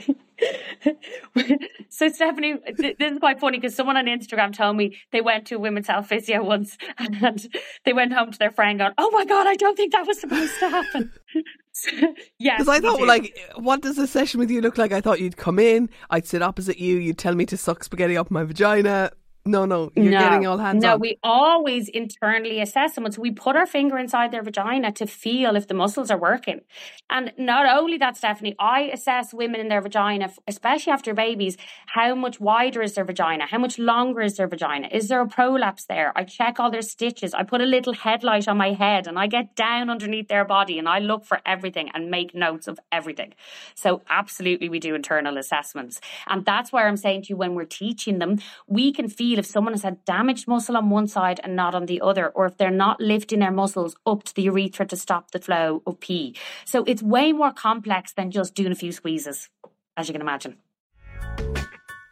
so 1.89 2.09
Stefanie, 2.09 2.59
this 2.77 3.11
is 3.11 3.19
quite 3.19 3.39
funny 3.39 3.57
because 3.57 3.75
someone 3.75 3.97
on 3.97 4.05
Instagram 4.05 4.53
told 4.53 4.77
me 4.77 4.97
they 5.11 5.21
went 5.21 5.47
to 5.47 5.55
a 5.55 5.59
women's 5.59 5.87
health 5.87 6.07
physio 6.07 6.43
once 6.43 6.77
and 6.97 7.47
they 7.85 7.93
went 7.93 8.13
home 8.13 8.31
to 8.31 8.37
their 8.37 8.51
friend 8.51 8.79
going, 8.79 8.93
"Oh 8.97 9.09
my 9.11 9.25
god, 9.25 9.47
I 9.47 9.55
don't 9.55 9.75
think 9.75 9.93
that 9.93 10.05
was 10.05 10.19
supposed 10.19 10.59
to 10.59 10.69
happen." 10.69 11.11
yes, 12.39 12.59
because 12.59 12.67
I 12.69 12.79
thought, 12.79 13.01
like, 13.01 13.37
what 13.55 13.81
does 13.81 13.97
a 13.97 14.07
session 14.07 14.39
with 14.39 14.51
you 14.51 14.61
look 14.61 14.77
like? 14.77 14.91
I 14.91 15.01
thought 15.01 15.19
you'd 15.19 15.37
come 15.37 15.59
in, 15.59 15.89
I'd 16.09 16.25
sit 16.25 16.41
opposite 16.41 16.77
you, 16.77 16.97
you'd 16.97 17.17
tell 17.17 17.35
me 17.35 17.45
to 17.47 17.57
suck 17.57 17.83
spaghetti 17.83 18.17
up 18.17 18.31
my 18.31 18.43
vagina, 18.43 19.11
no, 19.47 19.65
no, 19.65 19.91
you're 19.95 20.11
no, 20.11 20.19
getting 20.19 20.45
all 20.45 20.57
hands 20.57 20.83
no, 20.83 20.93
on. 20.93 20.99
we 20.99 21.17
always 21.23 21.89
internally 21.89 22.61
assess 22.61 22.93
someone. 22.93 23.11
So 23.11 23.21
we 23.21 23.31
put 23.31 23.55
our 23.55 23.65
finger 23.65 23.97
inside 23.97 24.31
their 24.31 24.43
vagina 24.43 24.91
to 24.93 25.07
feel 25.07 25.55
if 25.55 25.67
the 25.67 25.73
muscles 25.73 26.11
are 26.11 26.17
working. 26.17 26.61
And 27.09 27.33
not 27.37 27.65
only 27.65 27.97
that, 27.97 28.15
Stefanie, 28.15 28.55
I 28.59 28.81
assess 28.93 29.33
women 29.33 29.59
in 29.61 29.69
their 29.69 29.81
vagina, 29.81 30.29
especially 30.47 30.93
after 30.93 31.13
babies, 31.13 31.57
how 31.87 32.13
much 32.15 32.39
wider 32.39 32.81
is 32.81 32.93
their 32.93 33.05
vagina? 33.05 33.45
How 33.47 33.57
much 33.57 33.79
longer 33.79 34.21
is 34.21 34.37
their 34.37 34.47
vagina? 34.47 34.89
Is 34.91 35.07
there 35.07 35.21
a 35.21 35.27
prolapse 35.27 35.85
there? 35.85 36.11
I 36.15 36.23
check 36.25 36.59
all 36.59 36.69
their 36.69 36.81
stitches. 36.81 37.33
I 37.33 37.43
put 37.43 37.61
a 37.61 37.65
little 37.65 37.93
headlight 37.93 38.47
on 38.47 38.57
my 38.57 38.73
head 38.73 39.07
and 39.07 39.17
I 39.17 39.27
get 39.27 39.55
down 39.55 39.89
underneath 39.89 40.27
their 40.27 40.45
body 40.45 40.77
and 40.77 40.87
I 40.87 40.99
look 40.99 41.25
for 41.25 41.39
everything 41.45 41.89
and 41.93 42.11
make 42.11 42.35
notes 42.35 42.67
of 42.67 42.79
everything. 42.91 43.33
So 43.75 44.01
absolutely 44.09 44.69
we 44.69 44.79
do 44.79 44.95
internal 44.95 45.37
assessments. 45.37 46.01
And 46.27 46.45
that's 46.45 46.71
where 46.71 46.87
I'm 46.87 46.97
saying 46.97 47.23
to 47.23 47.29
you 47.29 47.37
when 47.37 47.55
we're 47.55 47.65
teaching 47.65 48.19
them, 48.19 48.39
we 48.67 48.91
can 48.91 49.07
feel 49.07 49.36
feel 49.37 49.43
if 49.43 49.51
someone 49.51 49.73
has 49.73 49.83
had 49.83 50.03
damaged 50.05 50.47
muscle 50.47 50.77
on 50.77 50.89
one 50.89 51.07
side 51.07 51.39
and 51.43 51.55
not 51.55 51.75
on 51.75 51.85
the 51.85 52.01
other, 52.01 52.29
or 52.29 52.45
if 52.45 52.57
they're 52.57 52.71
not 52.71 52.99
lifting 52.99 53.39
their 53.39 53.51
muscles 53.51 53.95
up 54.05 54.23
to 54.23 54.33
the 54.33 54.43
urethra 54.43 54.85
to 54.87 54.95
stop 54.95 55.31
the 55.31 55.39
flow 55.39 55.81
of 55.85 55.99
pee. 55.99 56.35
So 56.65 56.83
it's 56.85 57.03
way 57.03 57.33
more 57.33 57.53
complex 57.53 58.13
than 58.13 58.31
just 58.31 58.55
doing 58.55 58.71
a 58.71 58.75
few 58.75 58.91
squeezes, 58.91 59.49
as 59.95 60.07
you 60.07 60.13
can 60.13 60.21
imagine 60.21 60.57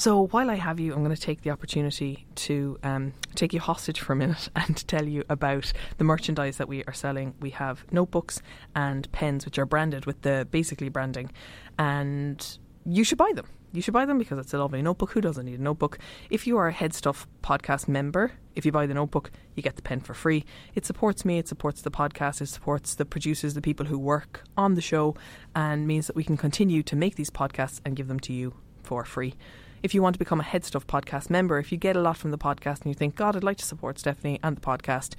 So 0.00 0.28
while 0.28 0.48
I 0.48 0.54
have 0.54 0.80
you, 0.80 0.94
I'm 0.94 1.04
going 1.04 1.14
to 1.14 1.20
take 1.20 1.42
the 1.42 1.50
opportunity 1.50 2.24
to 2.36 2.78
um, 2.82 3.12
take 3.34 3.52
you 3.52 3.60
hostage 3.60 4.00
for 4.00 4.14
a 4.14 4.16
minute 4.16 4.48
and 4.56 4.74
tell 4.88 5.06
you 5.06 5.24
about 5.28 5.74
the 5.98 6.04
merchandise 6.04 6.56
that 6.56 6.70
we 6.70 6.82
are 6.84 6.94
selling. 6.94 7.34
We 7.38 7.50
have 7.50 7.84
notebooks 7.92 8.40
and 8.74 9.12
pens, 9.12 9.44
which 9.44 9.58
are 9.58 9.66
branded 9.66 10.06
with 10.06 10.22
the 10.22 10.48
basically 10.50 10.88
branding, 10.88 11.30
and 11.78 12.58
you 12.86 13.04
should 13.04 13.18
buy 13.18 13.30
them. 13.34 13.44
You 13.72 13.82
should 13.82 13.92
buy 13.92 14.06
them 14.06 14.16
because 14.16 14.38
it's 14.38 14.54
a 14.54 14.58
lovely 14.58 14.80
notebook. 14.80 15.10
Who 15.10 15.20
doesn't 15.20 15.44
need 15.44 15.60
a 15.60 15.62
notebook? 15.62 15.98
If 16.30 16.46
you 16.46 16.56
are 16.56 16.68
a 16.68 16.72
HeadStuff 16.72 17.26
podcast 17.42 17.86
member, 17.86 18.32
if 18.54 18.64
you 18.64 18.72
buy 18.72 18.86
the 18.86 18.94
notebook, 18.94 19.30
you 19.54 19.62
get 19.62 19.76
the 19.76 19.82
pen 19.82 20.00
for 20.00 20.14
free. 20.14 20.46
It 20.74 20.86
supports 20.86 21.26
me, 21.26 21.36
it 21.36 21.46
supports 21.46 21.82
the 21.82 21.90
podcast, 21.90 22.40
it 22.40 22.46
supports 22.46 22.94
the 22.94 23.04
producers, 23.04 23.52
the 23.52 23.60
people 23.60 23.84
who 23.84 23.98
work 23.98 24.44
on 24.56 24.76
the 24.76 24.80
show, 24.80 25.14
and 25.54 25.86
means 25.86 26.06
that 26.06 26.16
we 26.16 26.24
can 26.24 26.38
continue 26.38 26.82
to 26.84 26.96
make 26.96 27.16
these 27.16 27.28
podcasts 27.28 27.82
and 27.84 27.96
give 27.96 28.08
them 28.08 28.20
to 28.20 28.32
you 28.32 28.54
for 28.82 29.04
free 29.04 29.34
if 29.82 29.94
you 29.94 30.02
want 30.02 30.14
to 30.14 30.18
become 30.18 30.40
a 30.40 30.44
HeadStuff 30.44 30.84
podcast 30.84 31.30
member, 31.30 31.58
if 31.58 31.72
you 31.72 31.78
get 31.78 31.96
a 31.96 32.00
lot 32.00 32.16
from 32.16 32.30
the 32.30 32.38
podcast 32.38 32.82
and 32.82 32.86
you 32.86 32.94
think, 32.94 33.16
God, 33.16 33.36
I'd 33.36 33.44
like 33.44 33.58
to 33.58 33.64
support 33.64 33.96
Stefanie 33.96 34.38
and 34.42 34.56
the 34.56 34.60
podcast, 34.60 35.14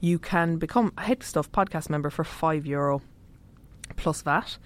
you 0.00 0.18
can 0.18 0.56
become 0.56 0.92
a 0.96 1.02
HeadStuff 1.02 1.50
podcast 1.50 1.90
member 1.90 2.10
for 2.10 2.24
five 2.24 2.66
euro 2.66 3.02
plus 3.96 4.22
VAT. 4.22 4.58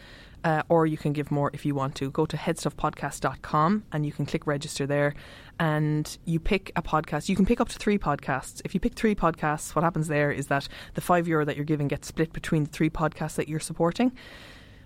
Uh, 0.43 0.63
or 0.71 0.87
you 0.87 0.97
can 0.97 1.13
give 1.13 1.31
more 1.31 1.51
if 1.53 1.67
you 1.67 1.75
want 1.75 1.95
to. 1.95 2.11
Go 2.11 2.25
to 2.25 2.35
headstuffpodcast.com 2.35 3.85
and 3.93 4.07
you 4.07 4.13
can 4.13 4.25
click 4.25 4.47
register 4.47 4.87
there 4.87 5.15
and 5.59 6.17
you 6.25 6.41
pick 6.41 6.73
a 6.77 6.83
podcast. 6.83 7.29
You 7.29 7.37
can 7.37 7.45
pick 7.45 7.61
up 7.61 7.69
to 7.69 7.79
three 7.79 7.99
podcasts. 7.99 8.63
If 8.65 8.73
you 8.73 8.81
pick 8.81 8.95
three 8.95 9.15
podcasts, 9.15 9.75
what 9.75 9.85
happens 9.85 10.09
there 10.09 10.33
is 10.33 10.47
that 10.47 10.67
the 10.95 11.03
five 11.03 11.29
euro 11.29 11.45
that 11.45 11.57
you're 11.57 11.67
giving 11.67 11.89
gets 11.89 12.09
split 12.09 12.33
between 12.33 12.65
the 12.65 12.71
three 12.71 12.89
podcasts 12.89 13.35
that 13.35 13.49
you're 13.49 13.61
supporting. 13.61 14.13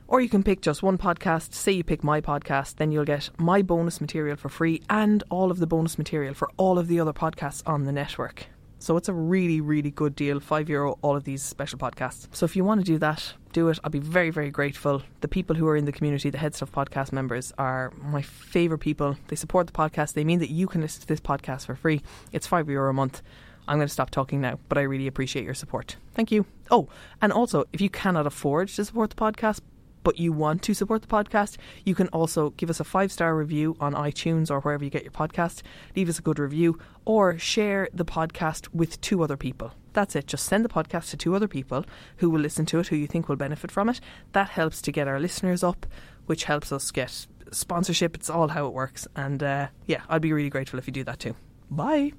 Or 0.07 0.21
you 0.21 0.29
can 0.29 0.43
pick 0.43 0.61
just 0.61 0.83
one 0.83 0.99
podcast. 0.99 1.55
Say 1.55 1.73
you 1.73 1.85
pick 1.85 2.05
my 2.05 2.21
podcast, 2.21 2.77
then 2.77 2.93
you'll 2.93 3.05
get 3.05 3.31
my 3.39 3.63
bonus 3.63 4.01
material 4.01 4.37
for 4.37 4.49
free 4.49 4.83
and 4.91 5.25
all 5.31 5.51
of 5.51 5.59
the 5.59 5.67
bonus 5.67 5.97
material 5.97 6.35
for 6.35 6.51
all 6.57 6.79
of 6.79 6.89
the 6.89 7.01
other 7.01 7.13
podcasts 7.13 7.63
on 7.67 7.85
the 7.85 7.93
network. 7.93 8.47
So 8.79 8.99
it's 8.99 9.09
a 9.09 9.15
really, 9.15 9.63
really 9.63 9.91
good 9.91 10.15
deal. 10.15 10.41
Five 10.41 10.69
euro, 10.69 10.99
all 11.01 11.17
of 11.17 11.25
these 11.25 11.43
special 11.43 11.79
podcasts. 11.79 12.29
So 12.33 12.45
if 12.45 12.55
you 12.55 12.65
want 12.65 12.81
to 12.81 12.85
do 12.85 12.99
that, 12.99 13.33
do 13.55 13.71
it. 13.71 13.79
I'll 13.83 13.91
be 13.91 13.99
very, 13.99 14.29
very 14.29 14.51
grateful. 14.51 15.03
The 15.23 15.29
people 15.29 15.57
who 15.57 15.67
are 15.69 15.77
in 15.77 15.87
the 15.87 15.93
community, 15.93 16.29
the 16.29 16.37
HeadStuff 16.37 16.71
podcast 16.71 17.11
members, 17.11 17.51
are 17.57 17.95
my 17.97 18.21
favourite 18.21 18.83
people. 18.83 19.17
They 19.29 19.37
support 19.37 19.67
the 19.67 19.73
podcast. 19.73 20.13
They 20.13 20.25
mean 20.25 20.41
that 20.41 20.51
you 20.51 20.67
can 20.67 20.83
listen 20.83 21.01
to 21.01 21.09
this 21.09 21.21
podcast 21.21 21.65
for 21.65 21.75
free. 21.75 22.03
It's 22.31 22.47
five 22.47 22.69
euro 22.69 22.91
a 22.91 22.93
month. 22.93 23.23
I'm 23.67 23.79
going 23.79 23.89
to 23.89 23.93
stop 23.93 24.11
talking 24.11 24.43
now, 24.43 24.59
but 24.69 24.77
I 24.77 24.83
really 24.83 25.07
appreciate 25.07 25.47
your 25.47 25.55
support. 25.55 25.97
Thank 26.13 26.31
you. 26.31 26.45
Oh, 26.71 26.89
and 27.23 27.33
also, 27.33 27.65
if 27.73 27.81
you 27.81 27.89
cannot 27.89 28.27
afford 28.27 28.69
to 28.69 28.85
support 28.85 29.09
the 29.09 29.17
podcast, 29.17 29.61
but 30.05 30.19
you 30.19 30.33
want 30.33 30.63
to 30.63 30.75
support 30.75 31.03
the 31.03 31.09
podcast, 31.09 31.57
you 31.85 31.97
can 31.97 32.07
also 32.09 32.51
give 32.51 32.71
us 32.71 32.79
a 32.79 32.85
five 32.85 33.11
star 33.11 33.35
review 33.35 33.77
on 33.81 33.95
iTunes 33.95 34.51
or 34.51 34.61
wherever 34.61 34.85
you 34.85 34.91
get 34.91 35.03
your 35.03 35.11
podcast. 35.11 35.63
Leave 35.97 36.09
us 36.09 36.21
a 36.21 36.23
good 36.23 36.39
review 36.39 36.79
or 37.05 37.37
share 37.39 37.89
the 37.93 38.05
podcast 38.05 38.69
with 38.73 39.01
two 39.01 39.25
other 39.25 39.37
people. 39.37 39.73
That's 39.95 40.15
it. 40.15 40.27
Just 40.27 40.47
send 40.47 40.65
the 40.65 40.69
podcast 40.69 41.11
to 41.11 41.17
two 41.17 41.35
other 41.35 41.49
people 41.49 41.85
who 42.19 42.31
will 42.31 42.41
listen 42.41 42.67
to 42.67 42.79
it, 42.79 42.89
who 42.89 42.97
you 42.97 43.07
think 43.07 43.29
will 43.29 43.37
benefit 43.37 43.71
from 43.71 43.89
it. 43.89 44.01
That 44.33 44.51
helps 44.51 44.83
to 44.83 44.93
get 44.93 45.09
our 45.09 45.19
listeners 45.19 45.63
up, 45.65 45.87
which 46.27 46.45
helps 46.45 46.71
us 46.73 46.91
get 46.91 47.27
sponsorship. 47.51 48.15
It's 48.15 48.31
all 48.31 48.49
how 48.49 48.67
it 48.67 48.73
works. 48.73 49.09
And 49.17 49.43
uh, 49.43 49.69
yeah, 49.87 50.03
I'd 50.09 50.23
be 50.23 50.33
really 50.33 50.51
grateful 50.51 50.79
if 50.79 50.87
you 50.87 50.93
do 50.93 51.05
that 51.05 51.21
too. 51.21 51.37
Bye. 51.71 52.13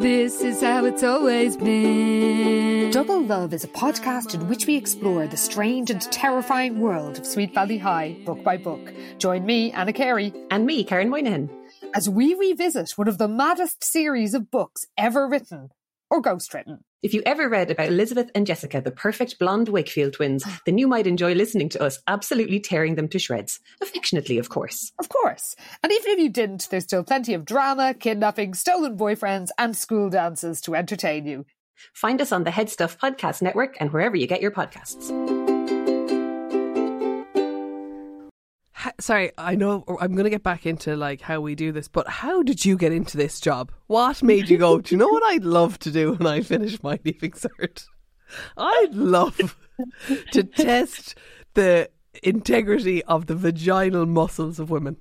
This 0.00 0.42
is 0.42 0.60
how 0.60 0.84
it's 0.84 1.02
always 1.02 1.56
been. 1.56 2.90
Double 2.90 3.22
Love 3.22 3.54
is 3.54 3.64
a 3.64 3.68
podcast 3.68 4.34
in 4.34 4.48
which 4.48 4.66
we 4.66 4.76
explore 4.76 5.26
the 5.26 5.36
strange 5.36 5.90
and 5.90 6.02
terrifying 6.12 6.80
world 6.80 7.18
of 7.18 7.24
Sweet 7.24 7.54
Valley 7.54 7.78
High, 7.78 8.16
book 8.26 8.42
by 8.42 8.56
book. 8.56 8.92
Join 9.18 9.46
me, 9.46 9.72
Anna 9.72 9.92
Carey. 9.92 10.32
And 10.50 10.66
me, 10.66 10.84
Karen 10.84 11.08
Moynihan. 11.08 11.48
As 11.94 12.08
we 12.08 12.34
revisit 12.34 12.98
one 12.98 13.08
of 13.08 13.18
the 13.18 13.28
maddest 13.28 13.84
series 13.84 14.34
of 14.34 14.50
books 14.50 14.84
ever 14.98 15.28
written, 15.28 15.70
or 16.10 16.20
ghostwritten. 16.20 16.80
If 17.04 17.12
you 17.12 17.22
ever 17.26 17.50
read 17.50 17.70
about 17.70 17.88
Elizabeth 17.88 18.30
and 18.34 18.46
Jessica, 18.46 18.80
the 18.80 18.90
perfect 18.90 19.38
blonde 19.38 19.68
Wakefield 19.68 20.14
twins, 20.14 20.42
then 20.64 20.78
you 20.78 20.88
might 20.88 21.06
enjoy 21.06 21.34
listening 21.34 21.68
to 21.68 21.82
us 21.82 21.98
absolutely 22.06 22.60
tearing 22.60 22.94
them 22.94 23.08
to 23.08 23.18
shreds. 23.18 23.60
Affectionately, 23.82 24.38
of 24.38 24.48
course. 24.48 24.90
Of 24.98 25.10
course. 25.10 25.54
And 25.82 25.92
even 25.92 26.12
if 26.12 26.18
you 26.18 26.30
didn't, 26.30 26.66
there's 26.70 26.84
still 26.84 27.04
plenty 27.04 27.34
of 27.34 27.44
drama, 27.44 27.92
kidnapping, 27.92 28.54
stolen 28.54 28.96
boyfriends, 28.96 29.50
and 29.58 29.76
school 29.76 30.08
dances 30.08 30.62
to 30.62 30.74
entertain 30.74 31.26
you. 31.26 31.44
Find 31.92 32.22
us 32.22 32.32
on 32.32 32.44
the 32.44 32.50
HeadStuff 32.50 32.96
Podcast 32.96 33.42
Network 33.42 33.76
and 33.80 33.92
wherever 33.92 34.16
you 34.16 34.26
get 34.26 34.40
your 34.40 34.50
podcasts. 34.50 35.53
Sorry, 39.00 39.32
I 39.38 39.54
know 39.54 39.84
I'm 40.00 40.12
going 40.12 40.24
to 40.24 40.30
get 40.30 40.42
back 40.42 40.66
into 40.66 40.96
like 40.96 41.20
how 41.20 41.40
we 41.40 41.54
do 41.54 41.72
this, 41.72 41.88
but 41.88 42.08
how 42.08 42.42
did 42.42 42.64
you 42.64 42.76
get 42.76 42.92
into 42.92 43.16
this 43.16 43.40
job? 43.40 43.72
What 43.86 44.22
made 44.22 44.48
you 44.48 44.58
go? 44.58 44.80
do 44.80 44.94
you 44.94 44.98
know 44.98 45.08
what 45.08 45.22
I'd 45.24 45.44
love 45.44 45.78
to 45.80 45.90
do 45.90 46.14
when 46.14 46.26
I 46.26 46.42
finish 46.42 46.82
my 46.82 46.98
leaving 47.04 47.32
cert? 47.32 47.86
I'd 48.56 48.94
love 48.94 49.56
to 50.32 50.42
test 50.42 51.14
the 51.54 51.90
integrity 52.22 53.04
of 53.04 53.26
the 53.26 53.34
vaginal 53.34 54.06
muscles 54.06 54.58
of 54.58 54.70
women. 54.70 54.96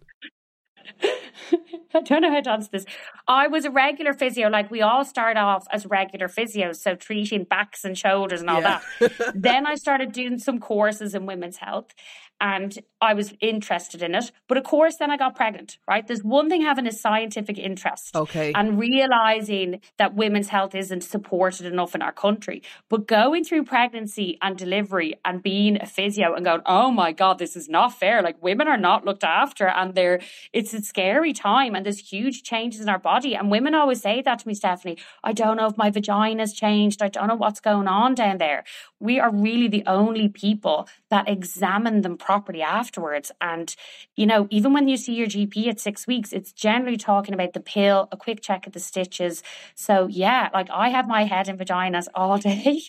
I 1.96 2.02
don't 2.02 2.22
know 2.22 2.32
how 2.32 2.42
to 2.42 2.52
answer 2.52 2.70
this. 2.72 2.86
I 3.28 3.48
was 3.48 3.66
a 3.66 3.72
regular 3.72 4.14
physio, 4.14 4.50
like 4.50 4.70
we 4.72 4.82
all 4.82 5.06
start 5.06 5.38
off 5.38 5.66
as 5.72 5.86
regular 5.86 6.28
physios, 6.28 6.78
so 6.78 6.96
treating 6.96 7.44
backs 7.44 7.84
and 7.86 7.98
shoulders 7.98 8.42
and 8.42 8.50
all 8.50 8.62
Yeah. 8.62 8.80
that. 9.00 9.34
then 9.36 9.66
I 9.66 9.76
started 9.76 10.12
doing 10.12 10.38
some 10.40 10.60
courses 10.60 11.14
in 11.16 11.26
women's 11.26 11.58
health 11.58 11.94
and 12.42 12.78
I 13.00 13.14
was 13.14 13.34
interested 13.40 14.02
in 14.02 14.16
it. 14.16 14.32
But 14.50 14.58
of 14.58 14.64
course, 14.66 14.98
then 14.98 15.10
I 15.12 15.18
got 15.18 15.36
pregnant, 15.36 15.78
right? 15.88 16.06
There's 16.06 16.24
one 16.24 16.50
thing 16.50 16.62
having 16.62 16.88
a 16.88 16.92
scientific 16.92 17.58
interest 17.58 18.16
Okay. 18.16 18.52
and 18.54 18.78
realizing 18.80 19.80
that 19.98 20.16
women's 20.16 20.50
health 20.50 20.76
isn't 20.76 21.04
supported 21.04 21.66
enough 21.66 21.96
in 21.96 22.02
our 22.02 22.12
country. 22.12 22.62
But 22.90 23.08
going 23.08 23.44
through 23.46 23.64
pregnancy 23.64 24.38
and 24.42 24.58
delivery 24.58 25.16
and 25.24 25.42
being 25.44 25.78
a 25.82 25.86
physio 25.86 26.34
and 26.34 26.44
going, 26.44 26.62
oh 26.66 26.92
my 26.92 27.12
God, 27.12 27.40
this 27.40 27.56
is 27.56 27.70
not 27.70 27.98
fair. 27.98 28.22
Like 28.22 28.42
women 28.42 28.68
are 28.68 28.78
not 28.78 29.06
looked 29.06 29.24
after 29.24 29.68
and 29.68 29.94
they're, 29.96 30.20
it's 30.52 30.74
a 30.74 30.82
scary 30.82 31.34
time 31.34 31.76
and 31.76 31.83
there's 31.84 32.00
huge 32.00 32.44
changes 32.44 32.82
in 32.82 32.90
our 32.90 33.00
body. 33.00 33.36
And 33.36 33.52
women 33.52 33.76
always 33.76 34.02
say 34.02 34.22
that 34.22 34.40
to 34.40 34.48
me, 34.48 34.56
Stefanie. 34.56 35.00
I 35.24 35.34
don't 35.34 35.58
know 35.58 35.68
if 35.68 35.78
my 35.78 35.90
vagina's 35.90 36.54
changed. 36.54 37.02
I 37.02 37.10
don't 37.10 37.28
know 37.28 37.36
what's 37.36 37.60
going 37.60 37.88
on 37.88 38.16
down 38.16 38.38
there. 38.38 38.64
We 39.00 39.20
are 39.20 39.32
really 39.32 39.68
the 39.68 39.84
only 39.86 40.30
people 40.30 40.88
that 41.14 41.30
examine 41.30 42.02
them 42.02 42.18
properly 42.18 42.64
afterwards. 42.64 43.32
And, 43.40 43.74
you 44.16 44.26
know, 44.26 44.48
even 44.50 44.74
when 44.74 44.88
you 44.88 44.98
see 44.98 45.14
your 45.14 45.28
GP 45.28 45.68
at 45.68 45.80
six 45.80 46.08
weeks, 46.08 46.34
it's 46.34 46.52
generally 46.52 46.98
talking 46.98 47.36
about 47.36 47.54
the 47.54 47.60
pill, 47.60 48.10
a 48.12 48.18
quick 48.18 48.42
check 48.42 48.66
of 48.66 48.74
the 48.74 48.80
stitches. 48.80 49.44
So, 49.76 50.08
yeah, 50.08 50.50
like 50.54 50.70
I 50.72 50.90
have 50.90 51.08
my 51.08 51.26
head 51.26 51.48
in 51.50 51.58
vaginas 51.58 52.08
all 52.16 52.38
day. 52.50 52.82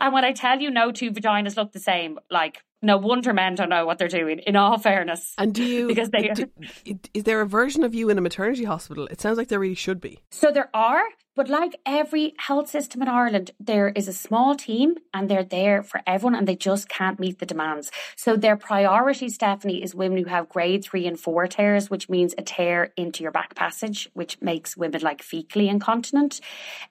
and 0.00 0.12
when 0.14 0.24
I 0.24 0.32
tell 0.32 0.60
you 0.60 0.70
no 0.70 0.92
two 0.92 1.10
vaginas 1.10 1.56
look 1.56 1.72
the 1.72 1.80
same, 1.80 2.18
like, 2.30 2.62
no 2.80 2.96
wonder 2.96 3.32
men 3.32 3.54
don't 3.56 3.70
know 3.70 3.86
what 3.86 3.98
they're 3.98 4.08
doing, 4.08 4.38
in 4.40 4.54
all 4.56 4.78
fairness. 4.78 5.34
And 5.38 5.52
do 5.54 5.64
you? 5.64 5.88
Because 5.92 6.10
they- 6.10 6.28
do- 6.28 6.98
is 7.12 7.24
there 7.24 7.40
a 7.40 7.46
version 7.46 7.82
of 7.82 7.92
you 7.94 8.08
in 8.10 8.18
a 8.18 8.20
maternity 8.20 8.64
hospital? 8.64 9.08
It 9.10 9.20
sounds 9.20 9.36
like 9.38 9.48
there 9.48 9.58
really 9.58 9.74
should 9.74 10.00
be. 10.00 10.20
So 10.30 10.52
there 10.52 10.70
are, 10.74 11.02
but 11.36 11.48
like 11.48 11.80
every 11.84 12.34
health 12.38 12.68
system 12.70 13.02
in 13.02 13.08
Ireland, 13.08 13.50
there 13.58 13.88
is 13.88 14.08
a 14.08 14.12
small 14.12 14.54
team 14.54 14.94
and 15.12 15.28
they're 15.28 15.44
there 15.44 15.82
for 15.82 16.00
everyone 16.06 16.34
and 16.34 16.46
they 16.46 16.56
just 16.56 16.88
can't 16.88 17.18
meet 17.18 17.38
the 17.40 17.46
demands. 17.46 17.90
So 18.16 18.36
their 18.36 18.56
priority, 18.56 19.26
Stefanie, 19.26 19.82
is 19.82 19.94
women 19.94 20.18
who 20.18 20.30
have 20.30 20.48
grade 20.48 20.84
three 20.84 21.06
and 21.06 21.18
four 21.18 21.46
tears, 21.46 21.90
which 21.90 22.08
means 22.08 22.34
a 22.38 22.42
tear 22.42 22.92
into 22.96 23.22
your 23.22 23.32
back 23.32 23.54
passage, 23.54 24.08
which 24.14 24.40
makes 24.40 24.76
women 24.76 25.00
like 25.02 25.22
fecally 25.22 25.68
incontinent. 25.68 26.40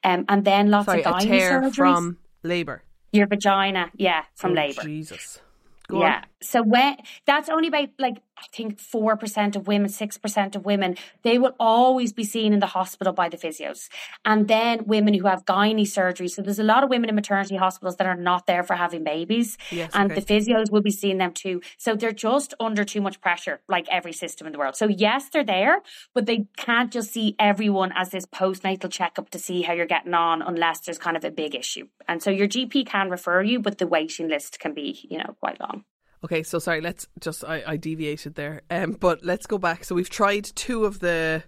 Um, 0.02 0.24
and 0.28 0.44
then 0.44 0.70
lots 0.70 0.86
Sorry, 0.86 1.04
of 1.04 1.14
a 1.14 1.18
gynae 1.18 1.22
tear 1.26 1.60
surgeries. 1.62 1.74
from 1.74 2.18
labour. 2.42 2.82
your 3.12 3.26
vagina, 3.26 3.90
yeah, 3.96 4.24
from 4.34 4.52
Oh, 4.52 4.54
labour. 4.54 4.82
Jesus. 4.82 5.40
Go 5.88 6.00
yeah. 6.00 6.16
on. 6.16 6.24
So 6.40 6.62
when 6.62 6.96
that's 7.26 7.48
only 7.50 7.68
about 7.68 7.90
like 7.98 8.16
I 8.36 8.46
think 8.52 8.80
four 8.80 9.16
percent 9.16 9.56
of 9.56 9.66
women, 9.66 9.88
six 9.88 10.18
percent 10.18 10.56
of 10.56 10.64
women, 10.64 10.96
they 11.22 11.38
will 11.38 11.54
always 11.58 12.12
be 12.12 12.24
seen 12.24 12.52
in 12.52 12.60
the 12.60 12.66
hospital 12.66 13.12
by 13.12 13.28
the 13.28 13.36
physios. 13.36 13.88
And 14.24 14.48
then 14.48 14.84
women 14.86 15.14
who 15.14 15.26
have 15.26 15.44
gynae 15.44 15.86
surgery. 15.86 16.28
So 16.28 16.42
there's 16.42 16.58
a 16.58 16.64
lot 16.64 16.82
of 16.82 16.90
women 16.90 17.08
in 17.08 17.14
maternity 17.14 17.56
hospitals 17.56 17.96
that 17.96 18.06
are 18.06 18.16
not 18.16 18.46
there 18.46 18.62
for 18.62 18.74
having 18.74 19.04
babies. 19.04 19.56
Yes, 19.70 19.90
and 19.94 20.10
okay. 20.10 20.20
the 20.20 20.26
physios 20.26 20.70
will 20.70 20.82
be 20.82 20.90
seeing 20.90 21.18
them 21.18 21.32
too. 21.32 21.60
So 21.78 21.94
they're 21.94 22.12
just 22.12 22.54
under 22.58 22.84
too 22.84 23.00
much 23.00 23.20
pressure, 23.20 23.60
like 23.68 23.86
every 23.88 24.12
system 24.12 24.46
in 24.46 24.52
the 24.52 24.58
world. 24.58 24.76
So 24.76 24.88
yes, 24.88 25.28
they're 25.28 25.44
there, 25.44 25.82
but 26.12 26.26
they 26.26 26.46
can't 26.56 26.90
just 26.90 27.12
see 27.12 27.36
everyone 27.38 27.92
as 27.94 28.10
this 28.10 28.26
postnatal 28.26 28.90
checkup 28.90 29.30
to 29.30 29.38
see 29.38 29.62
how 29.62 29.72
you're 29.72 29.86
getting 29.86 30.14
on 30.14 30.42
unless 30.42 30.80
there's 30.80 30.98
kind 30.98 31.16
of 31.16 31.24
a 31.24 31.30
big 31.30 31.54
issue. 31.54 31.86
And 32.08 32.22
so 32.22 32.30
your 32.30 32.48
GP 32.48 32.86
can 32.86 33.10
refer 33.10 33.42
you, 33.42 33.60
but 33.60 33.78
the 33.78 33.86
waiting 33.86 34.28
list 34.28 34.58
can 34.58 34.74
be, 34.74 35.06
you 35.08 35.18
know, 35.18 35.36
quite 35.40 35.60
long. 35.60 35.84
Okay, 36.24 36.42
so 36.42 36.58
sorry, 36.58 36.80
let's 36.80 37.06
just 37.20 37.44
I, 37.44 37.62
I 37.66 37.76
deviated 37.76 38.34
there. 38.34 38.62
Um 38.70 38.92
but 38.92 39.22
let's 39.24 39.46
go 39.46 39.58
back. 39.58 39.84
So 39.84 39.94
we've 39.94 40.08
tried 40.10 40.44
two 40.44 40.84
of 40.86 41.00
the 41.00 41.42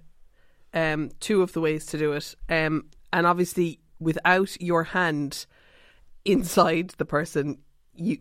um 0.74 1.10
two 1.20 1.42
of 1.42 1.52
the 1.52 1.60
ways 1.60 1.86
to 1.86 1.98
do 1.98 2.12
it. 2.12 2.34
Um 2.48 2.84
and 3.12 3.26
obviously 3.26 3.80
without 3.98 4.60
your 4.60 4.84
hand 4.84 5.46
inside 6.26 6.90
the 6.98 7.06
person 7.06 7.58
you 7.94 8.18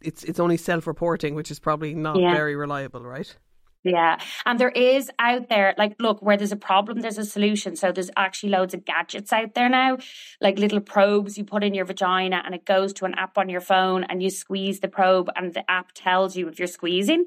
it's 0.00 0.22
it's 0.22 0.38
only 0.38 0.56
self 0.56 0.86
reporting, 0.86 1.34
which 1.34 1.50
is 1.50 1.58
probably 1.58 1.94
not 1.94 2.20
Yeah. 2.20 2.32
very 2.32 2.54
reliable, 2.54 3.02
right? 3.02 3.36
Yeah. 3.82 4.18
And 4.44 4.60
there 4.60 4.68
is 4.68 5.10
out 5.18 5.48
there, 5.48 5.74
like, 5.78 5.96
look, 5.98 6.20
where 6.20 6.36
there's 6.36 6.52
a 6.52 6.56
problem, 6.56 7.00
there's 7.00 7.16
a 7.16 7.24
solution. 7.24 7.76
So 7.76 7.92
there's 7.92 8.10
actually 8.14 8.50
loads 8.50 8.74
of 8.74 8.84
gadgets 8.84 9.32
out 9.32 9.54
there 9.54 9.70
now, 9.70 9.96
like 10.40 10.58
little 10.58 10.80
probes 10.80 11.38
you 11.38 11.44
put 11.44 11.64
in 11.64 11.72
your 11.72 11.86
vagina 11.86 12.42
and 12.44 12.54
it 12.54 12.66
goes 12.66 12.92
to 12.94 13.06
an 13.06 13.14
app 13.14 13.38
on 13.38 13.48
your 13.48 13.62
phone 13.62 14.04
and 14.04 14.22
you 14.22 14.28
squeeze 14.28 14.80
the 14.80 14.88
probe 14.88 15.30
and 15.34 15.54
the 15.54 15.68
app 15.70 15.92
tells 15.92 16.36
you 16.36 16.46
if 16.48 16.58
you're 16.58 16.68
squeezing. 16.68 17.24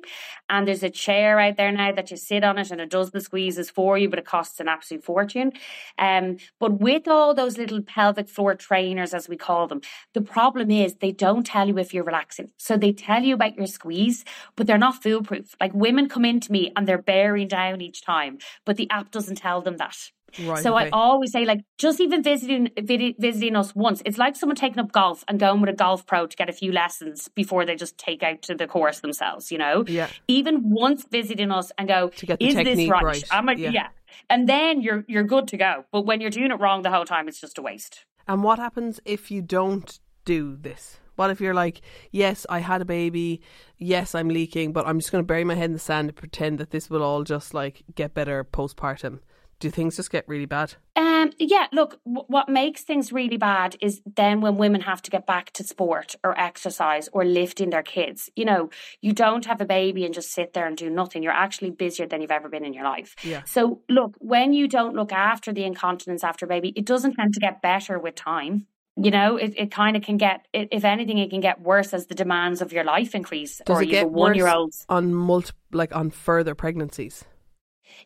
And 0.48 0.68
there's 0.68 0.84
a 0.84 0.92
chair 0.92 1.40
out 1.40 1.58
there 1.58 1.72
now 1.72 1.92
that 1.92 2.12
you 2.12 2.18
sit 2.18 2.44
on 2.44 2.60
it 2.60 2.70
and 2.70 2.80
it 2.80 2.90
does 2.92 3.10
the 3.10 3.22
squeezes 3.22 3.72
for 3.72 3.98
you, 3.98 4.08
but 4.08 4.20
it 4.20 4.26
costs 4.26 4.60
an 4.60 4.68
absolute 4.68 5.04
fortune. 5.04 5.54
Um, 5.98 6.38
but 6.60 6.80
with 6.80 7.08
all 7.08 7.34
those 7.34 7.58
little 7.58 7.82
pelvic 7.82 8.30
floor 8.30 8.54
trainers, 8.54 9.16
as 9.16 9.28
we 9.28 9.38
call 9.38 9.68
them, 9.68 9.82
the 10.14 10.22
problem 10.22 10.70
is 10.70 10.96
they 10.96 11.12
don't 11.12 11.46
tell 11.46 11.68
you 11.68 11.80
if 11.80 11.96
you're 11.96 12.04
relaxing. 12.04 12.52
So 12.58 12.78
they 12.78 12.92
tell 12.92 13.24
you 13.24 13.34
about 13.34 13.56
your 13.58 13.66
squeeze, 13.66 14.24
but 14.56 14.68
they're 14.68 14.78
not 14.78 15.02
foolproof. 15.02 15.56
Like 15.60 15.74
women 15.74 16.10
come 16.10 16.26
into 16.44 16.52
me 16.52 16.72
and 16.76 16.88
they're 16.88 17.02
bearing 17.02 17.48
down 17.48 17.82
each 17.82 18.04
time, 18.04 18.38
but 18.66 18.78
the 18.78 18.90
app 18.90 19.12
doesn't 19.12 19.36
tell 19.38 19.62
them 19.62 19.78
that. 19.78 19.98
Right. 20.44 20.64
so 20.64 20.74
I 20.74 20.90
always 20.90 21.32
say, 21.32 21.46
like, 21.46 21.60
just 21.78 22.02
even 22.02 22.24
visiting 22.24 22.70
visiting 22.82 23.56
us 23.56 23.76
once, 23.76 24.02
it's 24.04 24.18
like 24.18 24.36
someone 24.36 24.56
taking 24.56 24.80
up 24.80 24.92
golf 24.92 25.24
and 25.28 25.40
going 25.40 25.62
with 25.62 25.70
a 25.70 25.74
golf 25.74 26.08
pro 26.08 26.26
to 26.26 26.36
get 26.36 26.50
a 26.50 26.54
few 26.54 26.72
lessons 26.72 27.28
before 27.36 27.66
they 27.68 27.76
just 27.76 28.00
take 28.00 28.24
out 28.24 28.42
to 28.44 28.56
the 28.56 28.66
course 28.66 29.02
themselves. 29.02 29.52
You 29.52 29.60
know, 29.60 29.86
Yeah. 29.88 30.08
even 30.28 30.72
once 30.72 31.06
visiting 31.06 31.52
us 31.52 31.72
and 31.78 31.88
go, 31.88 32.10
To 32.10 32.44
is 32.44 32.56
this 32.56 32.90
right? 32.90 33.04
right. 33.04 33.24
I'm 33.30 33.46
like, 33.46 33.60
Yeah. 33.60 33.70
yeah. 33.70 33.88
and 34.28 34.50
then 34.50 34.82
you're 34.82 35.06
you're 35.08 35.24
good 35.24 35.48
to 35.50 35.58
go. 35.58 35.86
But 35.92 36.08
when 36.08 36.20
you're 36.20 36.32
doing 36.32 36.50
it 36.50 36.60
wrong 36.60 36.82
the 36.82 36.90
whole 36.90 37.06
time, 37.06 37.28
it's 37.28 37.40
just 37.40 37.60
a 37.60 37.62
waste. 37.62 38.04
And 38.28 38.44
what 38.44 38.58
happens 38.58 39.00
if 39.06 39.30
you 39.30 39.44
don't 39.44 40.00
do 40.26 40.56
this? 40.60 41.00
What 41.16 41.30
if 41.30 41.40
you're 41.40 41.54
like, 41.54 41.82
yes, 42.12 42.46
I 42.50 42.60
had 42.60 42.82
a 42.82 42.86
baby, 42.86 43.42
yes, 43.78 44.16
I'm 44.16 44.30
leaking, 44.30 44.74
but 44.74 44.88
I'm 44.88 45.00
just 45.00 45.12
going 45.12 45.24
to 45.24 45.28
bury 45.28 45.44
my 45.44 45.56
head 45.56 45.66
in 45.66 45.74
the 45.74 45.80
sand 45.80 46.10
and 46.10 46.16
pretend 46.16 46.60
that 46.60 46.72
this 46.72 46.90
will 46.90 47.04
all 47.04 47.24
just 47.24 47.54
like 47.54 47.84
get 47.96 48.14
better 48.14 48.44
postpartum? 48.44 49.20
Do 49.60 49.70
things 49.70 49.96
just 49.96 50.12
get 50.12 50.28
really 50.28 50.46
bad? 50.46 50.74
Um, 50.96 51.32
yeah, 51.40 51.68
look, 51.72 52.00
w- 52.06 52.26
what 52.28 52.50
makes 52.50 52.84
things 52.84 53.14
really 53.14 53.38
bad 53.38 53.78
is 53.80 54.02
then 54.06 54.42
when 54.42 54.58
women 54.58 54.82
have 54.82 55.02
to 55.04 55.12
get 55.12 55.26
back 55.26 55.52
to 55.54 55.64
sport 55.64 56.16
or 56.24 56.38
exercise 56.38 57.08
or 57.14 57.24
lifting 57.24 57.70
their 57.70 57.84
kids. 57.84 58.30
You 58.36 58.44
know, 58.44 58.70
you 59.00 59.14
don't 59.14 59.46
have 59.46 59.62
a 59.62 59.66
baby 59.66 60.04
and 60.04 60.14
just 60.14 60.34
sit 60.34 60.54
there 60.54 60.68
and 60.68 60.76
do 60.76 60.90
nothing. 60.90 61.24
You're 61.24 61.32
actually 61.32 61.70
busier 61.70 62.08
than 62.08 62.22
you've 62.22 62.32
ever 62.32 62.50
been 62.50 62.66
in 62.66 62.74
your 62.74 62.84
life. 62.84 63.16
Yeah. 63.24 63.44
So, 63.46 63.82
look, 63.88 64.16
when 64.20 64.52
you 64.52 64.68
don't 64.68 64.96
look 64.96 65.14
after 65.14 65.54
the 65.54 65.64
incontinence 65.64 66.24
after 66.24 66.46
baby, 66.46 66.74
it 66.76 66.86
doesn't 66.86 67.14
tend 67.14 67.34
to 67.36 67.40
get 67.40 67.62
better 67.62 67.98
with 67.98 68.16
time. 68.16 68.68
You 68.96 69.10
know, 69.10 69.38
it, 69.38 69.54
it 69.58 69.72
kind 69.72 69.96
of 69.98 70.04
can 70.04 70.18
get, 70.18 70.48
it, 70.54 70.68
if 70.72 70.86
anything, 70.86 71.18
it 71.18 71.32
can 71.32 71.40
get 71.40 71.62
worse 71.62 71.94
as 71.94 72.06
the 72.06 72.16
demands 72.16 72.62
of 72.62 72.72
your 72.72 72.84
life 72.84 73.16
increase. 73.16 73.60
Does 73.66 73.78
or 73.78 73.84
it 73.84 73.88
get 73.88 74.12
one 74.12 74.36
year 74.36 74.48
old. 74.48 74.74
on 74.88 75.14
multi, 75.14 75.52
like 75.72 75.96
on 75.96 76.12
further 76.12 76.54
pregnancies? 76.54 77.26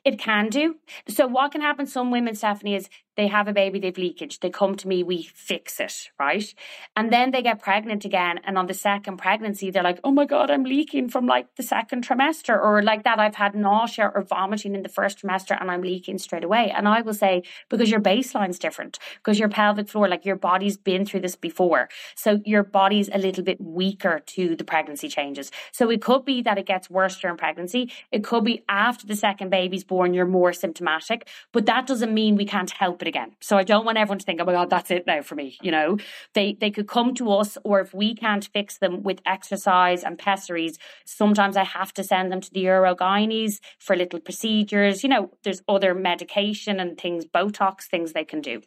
It 0.06 0.18
can 0.18 0.50
do. 0.50 0.76
So 1.10 1.28
what 1.28 1.52
can 1.52 1.62
happen? 1.62 1.88
Some 1.88 2.10
women, 2.10 2.36
Stefanie, 2.36 2.78
is 2.78 2.90
they 3.18 3.28
have 3.28 3.48
a 3.48 3.54
baby, 3.54 3.80
they've 3.80 3.98
leakage. 3.98 4.40
They 4.40 4.52
come 4.52 4.76
to 4.76 4.88
me, 4.88 5.02
we 5.04 5.24
fix 5.24 5.80
it, 5.80 6.12
right? 6.20 6.54
And 6.96 7.12
then 7.12 7.32
they 7.32 7.42
get 7.42 7.62
pregnant 7.62 8.06
again. 8.06 8.40
And 8.44 8.58
on 8.58 8.68
the 8.68 8.76
second 8.76 9.18
pregnancy, 9.18 9.72
they're 9.72 9.84
like, 9.84 10.00
oh 10.04 10.12
my 10.12 10.26
God, 10.26 10.52
I'm 10.52 10.64
leaking 10.64 11.10
from 11.10 11.26
like 11.26 11.56
the 11.56 11.64
second 11.64 12.08
trimester. 12.08 12.56
Or 12.62 12.84
like 12.84 13.04
that, 13.04 13.20
I've 13.20 13.36
had 13.36 13.56
nausea 13.56 14.12
or 14.14 14.22
vomiting 14.22 14.76
in 14.76 14.84
the 14.84 14.90
first 14.90 15.22
trimester 15.22 15.60
and 15.60 15.72
I'm 15.72 15.82
leaking 15.82 16.20
straight 16.20 16.44
away. 16.44 16.70
And 16.70 16.88
I 16.88 17.02
will 17.02 17.16
say, 17.16 17.42
because 17.70 17.90
your 17.90 18.00
baseline's 18.00 18.60
different, 18.60 19.00
because 19.16 19.40
your 19.40 19.50
pelvic 19.50 19.90
floor, 19.90 20.08
like 20.08 20.24
your 20.24 20.36
body's 20.36 20.78
been 20.78 21.04
through 21.04 21.22
this 21.22 21.36
before. 21.36 21.90
So 22.16 22.40
your 22.46 22.64
body's 22.64 23.10
a 23.12 23.18
little 23.18 23.44
bit 23.44 23.60
weaker 23.60 24.22
to 24.28 24.56
the 24.56 24.64
pregnancy 24.64 25.10
changes. 25.10 25.52
So 25.72 25.90
it 25.90 26.04
could 26.04 26.24
be 26.24 26.44
that 26.44 26.60
it 26.60 26.68
gets 26.68 26.88
worse 26.88 27.20
during 27.20 27.38
pregnancy. 27.38 27.92
It 28.12 28.24
could 28.24 28.44
be 28.44 28.64
after 28.70 29.08
the 29.08 29.16
second 29.16 29.50
baby's 29.50 29.84
born, 29.84 30.14
you're 30.14 30.26
more 30.26 30.54
symptomatic. 30.54 31.28
But 31.52 31.66
that 31.66 31.88
doesn't 31.88 32.14
mean 32.14 32.36
we 32.36 32.46
can't 32.46 32.70
help 32.70 33.02
it 33.02 33.07
again. 33.08 33.36
So 33.42 33.58
I 33.58 33.64
don't 33.64 33.86
want 33.86 33.98
everyone 33.98 34.20
to 34.20 34.26
think, 34.26 34.40
oh 34.42 34.46
my 34.46 34.52
God, 34.52 34.70
that's 34.70 34.92
it 34.92 35.08
now 35.08 35.22
for 35.22 35.36
me. 35.36 35.58
You 35.62 35.72
know, 35.72 35.98
they, 36.34 36.58
they 36.60 36.70
could 36.70 36.88
come 36.88 37.14
to 37.16 37.32
us, 37.32 37.58
or 37.64 37.80
if 37.80 37.94
we 37.94 38.14
can't 38.14 38.48
fix 38.54 38.78
them 38.78 39.04
with 39.04 39.22
exercise 39.26 40.04
and 40.04 40.18
pessaries, 40.18 40.78
sometimes 41.06 41.58
I 41.58 41.64
have 41.64 41.94
to 41.94 42.04
send 42.04 42.32
them 42.32 42.42
to 42.42 42.52
the 42.52 42.66
urogynes 42.66 43.60
for 43.80 43.96
little 43.96 44.20
procedures. 44.20 45.04
You 45.04 45.10
know, 45.10 45.32
there's 45.44 45.62
other 45.68 45.94
medication 45.96 46.80
and 46.80 47.00
things, 47.00 47.26
Botox 47.26 47.84
things 47.84 48.14
they 48.14 48.26
can 48.26 48.42
do. 48.42 48.62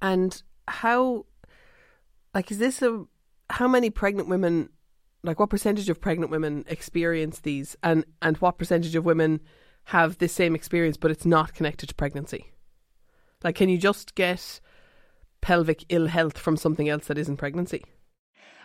And 0.00 0.42
how, 0.68 1.26
like, 2.34 2.50
is 2.50 2.58
this 2.58 2.80
a, 2.82 3.04
how 3.50 3.68
many 3.68 3.90
pregnant 3.90 4.28
women, 4.28 4.70
like, 5.22 5.40
what 5.40 5.50
percentage 5.50 5.88
of 5.88 6.00
pregnant 6.00 6.30
women 6.30 6.64
experience 6.68 7.40
these, 7.40 7.76
and, 7.82 8.04
and 8.22 8.36
what 8.38 8.58
percentage 8.58 8.94
of 8.94 9.04
women 9.04 9.40
have 9.84 10.18
this 10.18 10.32
same 10.32 10.54
experience, 10.54 10.96
but 10.96 11.10
it's 11.10 11.26
not 11.26 11.54
connected 11.54 11.88
to 11.88 11.94
pregnancy? 11.94 12.52
Like, 13.42 13.54
can 13.56 13.68
you 13.68 13.78
just 13.78 14.14
get 14.14 14.60
pelvic 15.40 15.84
ill 15.88 16.06
health 16.08 16.38
from 16.38 16.56
something 16.56 16.88
else 16.88 17.06
that 17.06 17.18
isn't 17.18 17.38
pregnancy? 17.38 17.84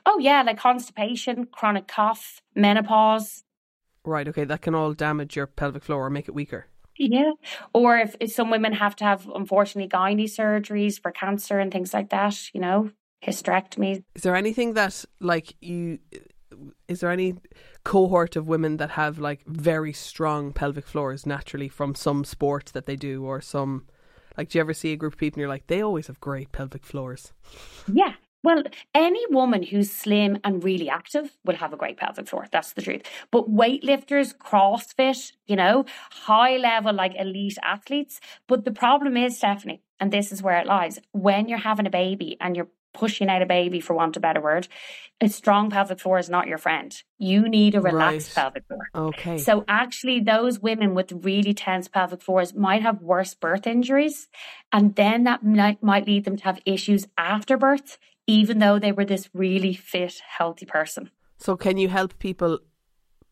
Oh, 0.05 0.19
yeah, 0.19 0.43
like 0.43 0.59
constipation, 0.59 1.45
chronic 1.45 1.88
cough, 1.88 2.41
menopause. 2.55 3.43
Right, 4.03 4.27
okay, 4.27 4.43
that 4.43 4.61
can 4.61 4.75
all 4.75 4.93
damage 4.93 5.35
your 5.35 5.47
pelvic 5.47 5.83
floor 5.83 6.05
or 6.05 6.09
make 6.09 6.27
it 6.27 6.35
weaker. 6.35 6.67
Yeah. 6.97 7.31
Or 7.73 7.97
if, 7.97 8.15
if 8.19 8.31
some 8.31 8.51
women 8.51 8.73
have 8.73 8.95
to 8.97 9.03
have, 9.03 9.27
unfortunately, 9.33 9.89
gynae 9.89 10.25
surgeries 10.25 11.01
for 11.01 11.11
cancer 11.11 11.59
and 11.59 11.71
things 11.71 11.93
like 11.93 12.09
that, 12.09 12.53
you 12.53 12.61
know, 12.61 12.91
hysterectomy. 13.25 14.03
Is 14.13 14.21
there 14.21 14.35
anything 14.35 14.73
that, 14.75 15.03
like, 15.19 15.55
you, 15.59 15.99
is 16.88 16.99
there 16.99 17.11
any 17.11 17.35
cohort 17.83 18.35
of 18.35 18.47
women 18.47 18.77
that 18.77 18.91
have, 18.91 19.17
like, 19.17 19.43
very 19.45 19.91
strong 19.91 20.53
pelvic 20.53 20.85
floors 20.85 21.25
naturally 21.25 21.67
from 21.67 21.95
some 21.95 22.23
sport 22.23 22.67
that 22.73 22.85
they 22.85 22.95
do 22.95 23.25
or 23.25 23.41
some, 23.41 23.88
like, 24.38 24.50
do 24.50 24.58
you 24.58 24.62
ever 24.62 24.74
see 24.74 24.91
a 24.91 24.95
group 24.95 25.13
of 25.13 25.19
people 25.19 25.38
and 25.38 25.41
you're 25.41 25.50
like, 25.50 25.67
they 25.67 25.82
always 25.82 26.08
have 26.08 26.19
great 26.19 26.52
pelvic 26.52 26.86
floors? 26.86 27.34
Yeah. 27.91 28.13
Well, 28.43 28.62
any 28.93 29.26
woman 29.32 29.63
who's 29.63 29.91
slim 29.91 30.38
and 30.43 30.63
really 30.63 30.88
active 30.88 31.36
will 31.43 31.56
have 31.56 31.74
a 31.74 31.78
great 31.78 31.98
pelvic 31.98 32.28
floor. 32.28 32.45
That's 32.52 32.74
the 32.74 32.84
truth. 32.84 33.02
But 33.32 33.50
weightlifters, 33.50 34.38
CrossFit, 34.38 35.32
you 35.48 35.56
know, 35.56 35.86
high 36.12 36.58
level, 36.58 36.93
like 36.93 37.15
elite 37.17 37.58
athletes. 37.63 38.19
But 38.48 38.63
the 38.63 38.71
problem 38.71 39.17
is, 39.17 39.39
Stefanie, 39.39 39.80
and 40.00 40.12
this 40.12 40.32
is 40.32 40.43
where 40.43 40.60
it 40.60 40.67
lies 40.67 41.00
when 41.12 41.48
you're 41.48 41.58
having 41.58 41.88
a 41.88 41.89
baby 41.89 42.38
and 42.39 42.56
you're 42.56 42.69
pushing 42.95 43.29
out 43.29 43.41
a 43.41 43.45
baby, 43.45 43.79
for 43.79 43.93
want 43.93 44.15
of 44.15 44.21
a 44.21 44.25
better 44.27 44.41
word, 44.41 44.67
a 45.21 45.29
strong 45.29 45.69
pelvic 45.69 45.99
floor 45.99 46.17
is 46.17 46.29
not 46.29 46.47
your 46.47 46.58
friend. 46.58 46.91
You 47.19 47.47
need 47.47 47.75
a 47.75 47.81
relaxed 47.81 48.36
Right. 48.36 48.43
pelvic 48.43 48.63
floor. 48.67 48.89
Okay. 49.10 49.38
So 49.38 49.63
actually, 49.67 50.19
those 50.19 50.60
women 50.60 50.95
with 50.95 51.12
really 51.12 51.53
tense 51.53 51.88
pelvic 51.88 52.21
floors 52.21 52.53
might 52.53 52.81
have 52.81 53.01
worse 53.01 53.34
birth 53.36 53.67
injuries, 53.67 54.27
and 54.71 54.95
then 54.95 55.23
that 55.25 55.43
might, 55.43 55.81
might 55.84 56.08
lead 56.08 56.25
them 56.25 56.38
to 56.38 56.43
have 56.43 56.60
issues 56.65 57.08
after 57.17 57.58
birth, 57.58 57.97
even 58.27 58.60
though 58.60 58.79
they 58.79 58.91
were 58.91 59.05
this 59.05 59.29
really 59.34 59.73
fit, 59.73 60.15
healthy 60.38 60.65
person. 60.65 61.12
So, 61.38 61.55
can 61.55 61.77
you 61.77 61.89
help 61.89 62.17
people 62.19 62.60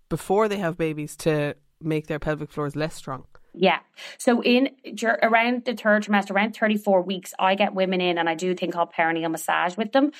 before 0.09 0.47
they 0.47 0.57
have 0.57 0.77
babies 0.77 1.15
to 1.17 1.55
make 1.81 2.07
their 2.07 2.19
pelvic 2.19 2.51
floors 2.51 2.75
less 2.75 2.95
strong? 2.95 3.25
Yeah. 3.53 3.79
So 4.17 4.41
in 4.41 4.69
around 5.21 5.65
the 5.65 5.75
third 5.75 6.03
trimester, 6.03 6.31
around 6.31 6.55
34 6.55 7.03
weeks, 7.03 7.33
I 7.37 7.55
get 7.55 7.75
women 7.75 8.01
in 8.01 8.17
and 8.17 8.27
I 8.27 8.35
do 8.35 8.55
thing 8.55 8.71
called 8.71 8.93
perineal 8.93 9.29
massage 9.29 9.77
with 9.77 9.91
them. 9.91 10.11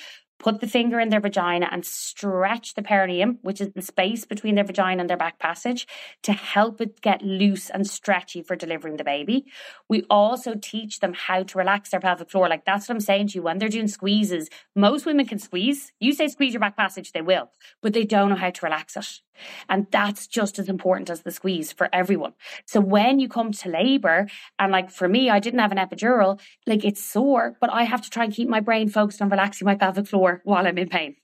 Put 0.44 0.60
the 0.60 0.68
finger 0.68 1.00
in 1.00 1.08
their 1.08 1.22
vagina 1.22 1.70
and 1.72 1.86
stretch 1.86 2.74
the 2.74 2.82
perineum, 2.82 3.38
which 3.40 3.62
is 3.62 3.72
the 3.72 3.80
space 3.80 4.26
between 4.26 4.56
their 4.56 4.64
vagina 4.64 5.00
and 5.00 5.08
their 5.08 5.16
back 5.16 5.38
passage, 5.38 5.86
to 6.22 6.34
help 6.34 6.82
it 6.82 7.00
get 7.00 7.22
loose 7.22 7.70
and 7.70 7.86
stretchy 7.86 8.42
for 8.42 8.54
delivering 8.54 8.98
the 8.98 9.04
baby. 9.04 9.46
We 9.88 10.02
also 10.10 10.54
teach 10.54 11.00
them 11.00 11.14
how 11.14 11.44
to 11.44 11.58
relax 11.58 11.88
their 11.88 12.00
pelvic 12.00 12.30
floor. 12.30 12.46
Like 12.50 12.66
that's 12.66 12.86
what 12.86 12.96
I'm 12.96 13.00
saying 13.00 13.28
to 13.28 13.36
you. 13.36 13.42
When 13.42 13.56
they're 13.56 13.70
doing 13.70 13.88
squeezes, 13.88 14.50
most 14.76 15.06
women 15.06 15.24
can 15.24 15.38
squeeze. 15.38 15.92
You 15.98 16.12
say 16.12 16.28
squeeze 16.28 16.52
your 16.52 16.60
back 16.60 16.76
passage, 16.76 17.12
they 17.12 17.22
will, 17.22 17.50
but 17.80 17.94
they 17.94 18.04
don't 18.04 18.28
know 18.28 18.36
how 18.36 18.50
to 18.50 18.66
relax 18.66 18.98
it. 18.98 19.20
And 19.68 19.86
that's 19.90 20.26
just 20.26 20.58
as 20.58 20.68
important 20.68 21.10
as 21.10 21.22
the 21.22 21.30
squeeze 21.30 21.72
for 21.72 21.88
everyone. 21.92 22.34
So 22.66 22.80
when 22.80 23.18
you 23.18 23.28
come 23.28 23.52
to 23.52 23.68
labor, 23.68 24.28
and 24.58 24.70
like 24.70 24.90
for 24.90 25.08
me, 25.08 25.30
I 25.30 25.40
didn't 25.40 25.60
have 25.60 25.72
an 25.72 25.78
epidural, 25.78 26.40
like 26.66 26.84
it's 26.84 27.04
sore, 27.04 27.56
but 27.60 27.70
I 27.72 27.84
have 27.84 28.02
to 28.02 28.10
try 28.10 28.24
and 28.24 28.32
keep 28.32 28.48
my 28.48 28.60
brain 28.60 28.88
focused 28.88 29.22
on 29.22 29.30
relaxing 29.30 29.66
my 29.66 29.74
pelvic 29.74 30.06
floor 30.06 30.33
while 30.44 30.66
I'm 30.66 30.78
in 30.78 30.88
pain. 30.88 31.16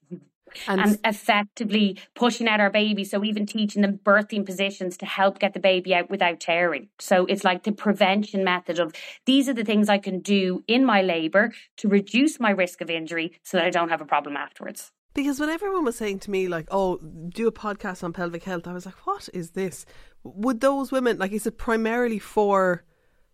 And, 0.67 0.81
And 0.81 0.99
effectively 1.05 1.97
pushing 2.17 2.49
out 2.49 2.59
our 2.59 2.71
baby. 2.71 3.05
So 3.05 3.23
even 3.23 3.47
teaching 3.47 3.83
them 3.83 4.01
birthing 4.03 4.45
positions 4.45 4.97
to 4.97 5.07
help 5.07 5.39
get 5.39 5.55
the 5.55 5.61
baby 5.61 5.95
out 5.95 6.11
without 6.11 6.41
tearing. 6.41 6.89
So 6.99 7.25
it's 7.27 7.45
like 7.45 7.63
the 7.63 7.71
prevention 7.71 8.43
method 8.43 8.81
of 8.81 8.93
these 9.27 9.49
are 9.49 9.55
the 9.55 9.63
things 9.65 9.89
I 9.89 9.99
can 9.99 10.19
do 10.19 10.65
in 10.67 10.85
my 10.85 11.03
labor 11.03 11.53
to 11.77 11.89
reduce 11.89 12.41
my 12.41 12.51
risk 12.51 12.81
of 12.81 12.91
injury 12.91 13.39
so 13.45 13.59
that 13.59 13.67
I 13.67 13.71
don't 13.71 13.91
have 13.91 14.01
a 14.01 14.05
problem 14.07 14.37
afterwards. 14.37 14.91
because 15.15 15.41
when 15.41 15.49
everyone 15.51 15.85
was 15.85 15.97
saying 15.97 16.21
to 16.21 16.31
me, 16.31 16.49
like, 16.49 16.67
oh, 16.71 16.99
do 17.29 17.47
a 17.49 17.53
podcast 17.53 18.03
on 18.05 18.13
pelvic 18.13 18.45
health, 18.45 18.67
I 18.67 18.73
was 18.73 18.87
like, 18.87 19.07
what 19.07 19.29
is 19.35 19.51
this? 19.51 19.85
Would 20.23 20.61
those 20.61 20.93
women, 20.93 21.19
like, 21.19 21.33
is 21.33 21.47
it 21.47 21.59
primarily 21.59 22.19
for 22.19 22.85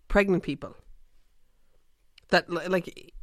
pregnant 0.08 0.42
people? 0.42 0.74
That, 2.30 2.50
like, 2.50 3.14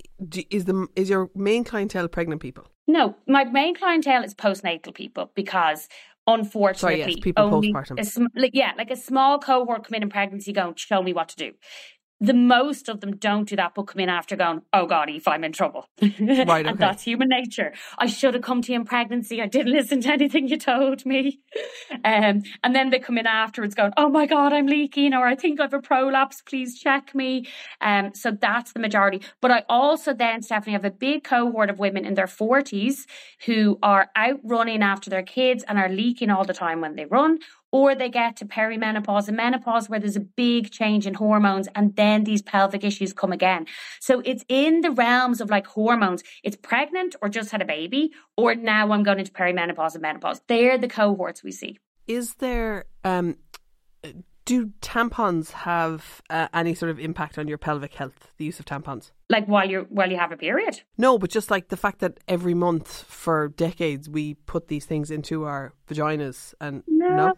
is 0.49 0.65
the 0.65 0.87
is 0.95 1.09
your 1.09 1.29
main 1.35 1.63
clientele 1.63 2.07
pregnant 2.07 2.41
people? 2.41 2.67
No, 2.87 3.15
my 3.27 3.43
main 3.45 3.75
clientele 3.75 4.23
is 4.23 4.33
postnatal 4.33 4.93
people 4.93 5.31
because 5.35 5.87
unfortunately, 6.27 7.19
people 7.21 7.43
only 7.45 7.73
postpartum. 7.73 8.05
sm- 8.05 8.25
like, 8.35 8.51
yeah, 8.53 8.71
like 8.77 8.91
a 8.91 8.95
small 8.95 9.39
cohort 9.39 9.85
come 9.85 9.95
in 9.95 10.03
in 10.03 10.09
pregnancy 10.09 10.53
going, 10.53 10.75
show 10.75 11.01
me 11.01 11.13
what 11.13 11.29
to 11.29 11.35
do. 11.35 11.51
The 12.23 12.33
most 12.33 12.87
of 12.87 13.01
them 13.01 13.17
don't 13.17 13.49
do 13.49 13.57
that, 13.57 13.73
but 13.75 13.83
come 13.83 13.99
in 13.99 14.07
after 14.07 14.37
going, 14.37 14.61
oh 14.71 14.85
God, 14.85 15.09
Aoife, 15.09 15.27
I'm 15.27 15.43
in 15.43 15.51
trouble. 15.51 15.89
Right, 16.01 16.19
okay. 16.19 16.69
and 16.69 16.79
that's 16.79 17.03
human 17.03 17.27
nature. 17.27 17.73
I 17.97 18.05
should 18.05 18.33
have 18.33 18.43
come 18.43 18.61
to 18.61 18.71
you 18.71 18.79
in 18.79 18.85
pregnancy. 18.85 19.41
I 19.41 19.47
didn't 19.47 19.73
listen 19.73 19.99
to 20.01 20.13
anything 20.13 20.47
you 20.47 20.57
told 20.57 21.05
me. 21.05 21.41
Um, 22.05 22.43
and 22.63 22.75
then 22.75 22.89
they 22.89 22.99
come 22.99 23.17
in 23.17 23.27
afterwards 23.27 23.75
going, 23.75 23.93
oh 23.95 24.09
my 24.09 24.25
God, 24.25 24.51
I'm 24.51 24.65
leaking, 24.65 25.13
or 25.13 25.25
I 25.25 25.35
think 25.35 25.59
I 25.59 25.63
have 25.63 25.73
a 25.73 25.79
prolapse. 25.79 26.41
Please 26.41 26.77
check 26.77 27.13
me. 27.15 27.47
Um, 27.79 28.13
so 28.13 28.31
that's 28.31 28.73
the 28.73 28.79
majority. 28.79 29.21
But 29.41 29.51
I 29.51 29.63
also 29.69 30.13
then, 30.13 30.41
Stefanie, 30.41 30.71
have 30.71 30.83
a 30.83 30.91
big 30.91 31.23
cohort 31.23 31.69
of 31.69 31.79
women 31.79 32.03
in 32.03 32.15
their 32.15 32.25
40s 32.25 33.05
who 33.45 33.79
are 33.81 34.09
out 34.15 34.39
running 34.43 34.81
after 34.81 35.09
their 35.09 35.23
kids 35.23 35.63
and 35.67 35.77
are 35.77 35.89
leaking 35.89 36.29
all 36.29 36.43
the 36.43 36.53
time 36.53 36.81
when 36.81 36.95
they 36.95 37.05
run, 37.05 37.39
or 37.73 37.95
they 37.95 38.07
get 38.07 38.37
to 38.37 38.45
perimenopause 38.45 39.27
and 39.27 39.35
menopause 39.35 39.89
where 39.89 39.99
there's 39.99 40.15
a 40.15 40.21
big 40.21 40.69
change 40.71 41.07
in 41.07 41.15
hormones 41.15 41.67
and 41.73 41.95
then 41.95 42.23
these 42.23 42.43
pelvic 42.43 42.83
issues 42.83 43.11
come 43.13 43.31
again. 43.31 43.65
So 43.99 44.21
it's 44.23 44.45
in 44.47 44.81
the 44.81 44.91
realms 44.91 45.41
of 45.41 45.49
like 45.49 45.65
hormones. 45.65 46.23
It's 46.43 46.55
pregnant 46.55 47.15
or 47.21 47.29
just 47.29 47.49
had 47.49 47.63
a 47.63 47.65
baby, 47.65 48.11
or 48.37 48.53
now 48.53 48.91
I'm 48.91 49.01
going 49.01 49.19
into 49.19 49.31
perimenopause 49.31 49.93
and 49.93 50.03
menopause. 50.03 50.39
They're 50.47 50.77
the 50.77 50.87
cohorts 50.87 51.43
we 51.43 51.51
see. 51.51 51.79
Is 52.07 52.35
there, 52.35 52.85
um, 53.03 53.37
do 54.45 54.67
tampons 54.81 55.51
have 55.51 56.21
uh, 56.29 56.49
any 56.53 56.75
sort 56.75 56.91
of 56.91 56.99
impact 56.99 57.39
on 57.39 57.47
your 57.47 57.57
pelvic 57.57 57.95
health, 57.95 58.33
the 58.37 58.45
use 58.45 58.59
of 58.59 58.65
tampons? 58.65 59.11
Like 59.29 59.47
while 59.47 59.67
you're 59.67 59.83
while 59.85 60.11
you 60.11 60.17
have 60.17 60.31
a 60.31 60.37
period. 60.37 60.81
No, 60.97 61.17
but 61.17 61.31
just 61.31 61.49
like 61.49 61.69
the 61.69 61.77
fact 61.77 61.99
that 61.99 62.19
every 62.27 62.53
month 62.53 63.03
for 63.07 63.47
decades 63.47 64.09
we 64.09 64.35
put 64.35 64.67
these 64.67 64.85
things 64.85 65.09
into 65.09 65.45
our 65.45 65.73
vaginas 65.89 66.53
and 66.61 66.83
no, 66.87 67.15
No, 67.15 67.33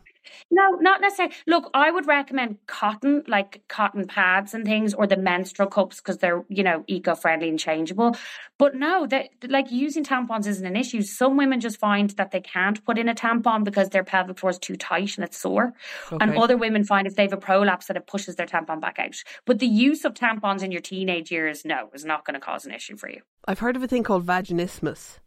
not 0.52 1.02
necessarily. 1.02 1.36
Look, 1.48 1.70
I 1.74 1.92
would 1.92 2.08
recommend 2.08 2.58
cotton, 2.68 3.24
like 3.28 3.64
cotton 3.68 4.08
pads 4.08 4.54
and 4.54 4.66
things, 4.66 4.94
or 4.94 5.08
the 5.08 5.18
menstrual 5.18 5.68
cups 5.70 5.98
because 5.98 6.18
they're, 6.18 6.44
you 6.50 6.64
know, 6.64 6.84
eco 6.88 7.16
friendly 7.16 7.50
and 7.50 7.60
changeable. 7.60 8.16
But 8.58 8.76
no, 8.76 9.06
that 9.08 9.30
like 9.48 9.72
using 9.72 10.04
tampons 10.04 10.48
isn't 10.48 10.66
an 10.66 10.76
issue. 10.76 11.02
Some 11.02 11.38
women 11.38 11.60
just 11.60 11.78
find 11.78 12.10
that 12.12 12.32
they 12.32 12.42
can't 12.42 12.84
put 12.86 12.98
in 12.98 13.10
a 13.10 13.16
tampon 13.16 13.64
because 13.64 13.90
their 13.90 14.04
pelvic 14.04 14.40
floor 14.40 14.52
is 14.52 14.60
too 14.60 14.76
tight 14.76 15.18
and 15.18 15.26
it's 15.26 15.38
sore. 15.38 15.74
Okay. 16.12 16.18
And 16.24 16.38
other 16.38 16.58
women 16.58 16.84
find 16.84 17.08
if 17.08 17.16
they 17.16 17.24
have 17.24 17.34
a 17.34 17.38
prolapse 17.38 17.88
that 17.88 17.98
it 17.98 18.08
pushes 18.08 18.36
their 18.36 18.48
tampon 18.48 18.80
back 18.80 19.00
out. 19.00 19.16
But 19.46 19.60
the 19.60 19.68
use 19.68 20.06
of 20.06 20.14
tampons 20.14 20.64
in 20.64 20.72
your 20.72 20.82
teenage 20.82 21.32
years, 21.32 21.66
no, 21.66 21.90
is 21.94 22.06
not 22.06 22.26
going 22.26 22.34
to 22.36 22.40
cause 22.40 22.66
an 22.66 22.74
issue 22.74 22.98
for 22.98 23.10
you. 23.10 23.22
I've 23.48 23.60
heard 23.60 23.76
of 23.76 23.84
a 23.84 23.88
thing 23.88 24.04
called 24.04 24.26
vaginismus. 24.26 25.20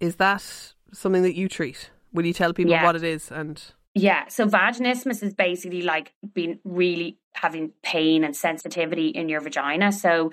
Is 0.00 0.16
that 0.16 0.44
something 0.92 1.22
that 1.22 1.36
you 1.36 1.48
treat? 1.48 1.90
Will 2.12 2.26
you 2.26 2.32
tell 2.32 2.52
people 2.52 2.72
yeah. 2.72 2.84
what 2.84 2.96
it 2.96 3.04
is 3.04 3.30
and 3.30 3.62
yeah, 3.94 4.28
so 4.28 4.46
vaginismus 4.46 5.22
is 5.22 5.34
basically 5.34 5.82
like 5.82 6.12
being 6.32 6.58
really 6.64 7.18
having 7.34 7.72
pain 7.82 8.24
and 8.24 8.34
sensitivity 8.34 9.08
in 9.08 9.28
your 9.28 9.40
vagina. 9.40 9.92
So 9.92 10.30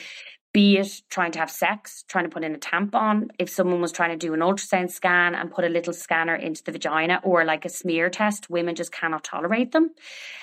be 0.51 0.77
it 0.77 1.01
trying 1.09 1.31
to 1.33 1.39
have 1.39 1.51
sex, 1.51 2.03
trying 2.07 2.23
to 2.23 2.29
put 2.29 2.43
in 2.43 2.55
a 2.55 2.57
tampon, 2.57 3.27
if 3.37 3.49
someone 3.49 3.81
was 3.81 3.91
trying 3.91 4.09
to 4.11 4.17
do 4.17 4.33
an 4.33 4.39
ultrasound 4.39 4.89
scan 4.89 5.35
and 5.35 5.51
put 5.51 5.63
a 5.63 5.69
little 5.69 5.93
scanner 5.93 6.35
into 6.35 6.63
the 6.63 6.71
vagina 6.71 7.19
or 7.23 7.45
like 7.45 7.65
a 7.65 7.69
smear 7.69 8.09
test, 8.09 8.49
women 8.49 8.73
just 8.73 8.91
cannot 8.91 9.23
tolerate 9.23 9.71
them. 9.73 9.91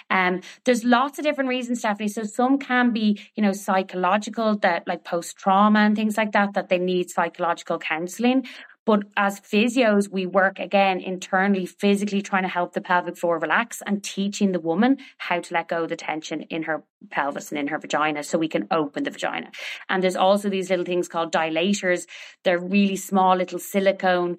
Um, 0.08 0.42
there's 0.64 0.84
lots 0.84 1.18
of 1.18 1.24
different 1.24 1.48
reasons, 1.48 1.82
Stefanie. 1.82 2.10
So 2.10 2.22
some 2.22 2.58
can 2.58 2.92
be, 2.92 3.20
you 3.34 3.42
know, 3.42 3.52
psychological 3.52 4.56
that 4.58 4.86
like 4.86 5.02
post 5.02 5.36
trauma 5.38 5.80
and 5.80 5.96
things 5.96 6.16
like 6.16 6.32
that, 6.32 6.54
that 6.54 6.68
they 6.68 6.78
need 6.78 7.10
psychological 7.10 7.78
counseling. 7.78 8.46
But 8.86 9.02
as 9.16 9.40
physios, 9.40 10.08
we 10.08 10.26
work 10.26 10.60
again 10.60 11.00
internally, 11.00 11.66
physically 11.66 12.22
trying 12.22 12.44
to 12.44 12.48
help 12.48 12.72
the 12.72 12.80
pelvic 12.80 13.18
floor 13.18 13.38
relax 13.40 13.82
and 13.84 14.02
teaching 14.02 14.52
the 14.52 14.60
woman 14.60 14.98
how 15.18 15.40
to 15.40 15.54
let 15.54 15.68
go 15.68 15.86
the 15.86 15.96
tension 15.96 16.42
in 16.42 16.62
her 16.62 16.84
pelvis 17.10 17.50
and 17.50 17.58
in 17.58 17.66
her 17.66 17.78
vagina 17.78 18.22
so 18.22 18.38
we 18.38 18.48
can 18.48 18.68
open 18.70 19.02
the 19.02 19.10
vagina. 19.10 19.50
And 19.88 20.02
there's 20.02 20.14
also 20.14 20.48
these 20.48 20.70
little 20.70 20.84
things 20.84 21.08
called 21.08 21.32
dilators. 21.32 22.06
They're 22.44 22.60
really 22.60 22.96
small 22.96 23.36
little 23.36 23.58
silicone 23.58 24.38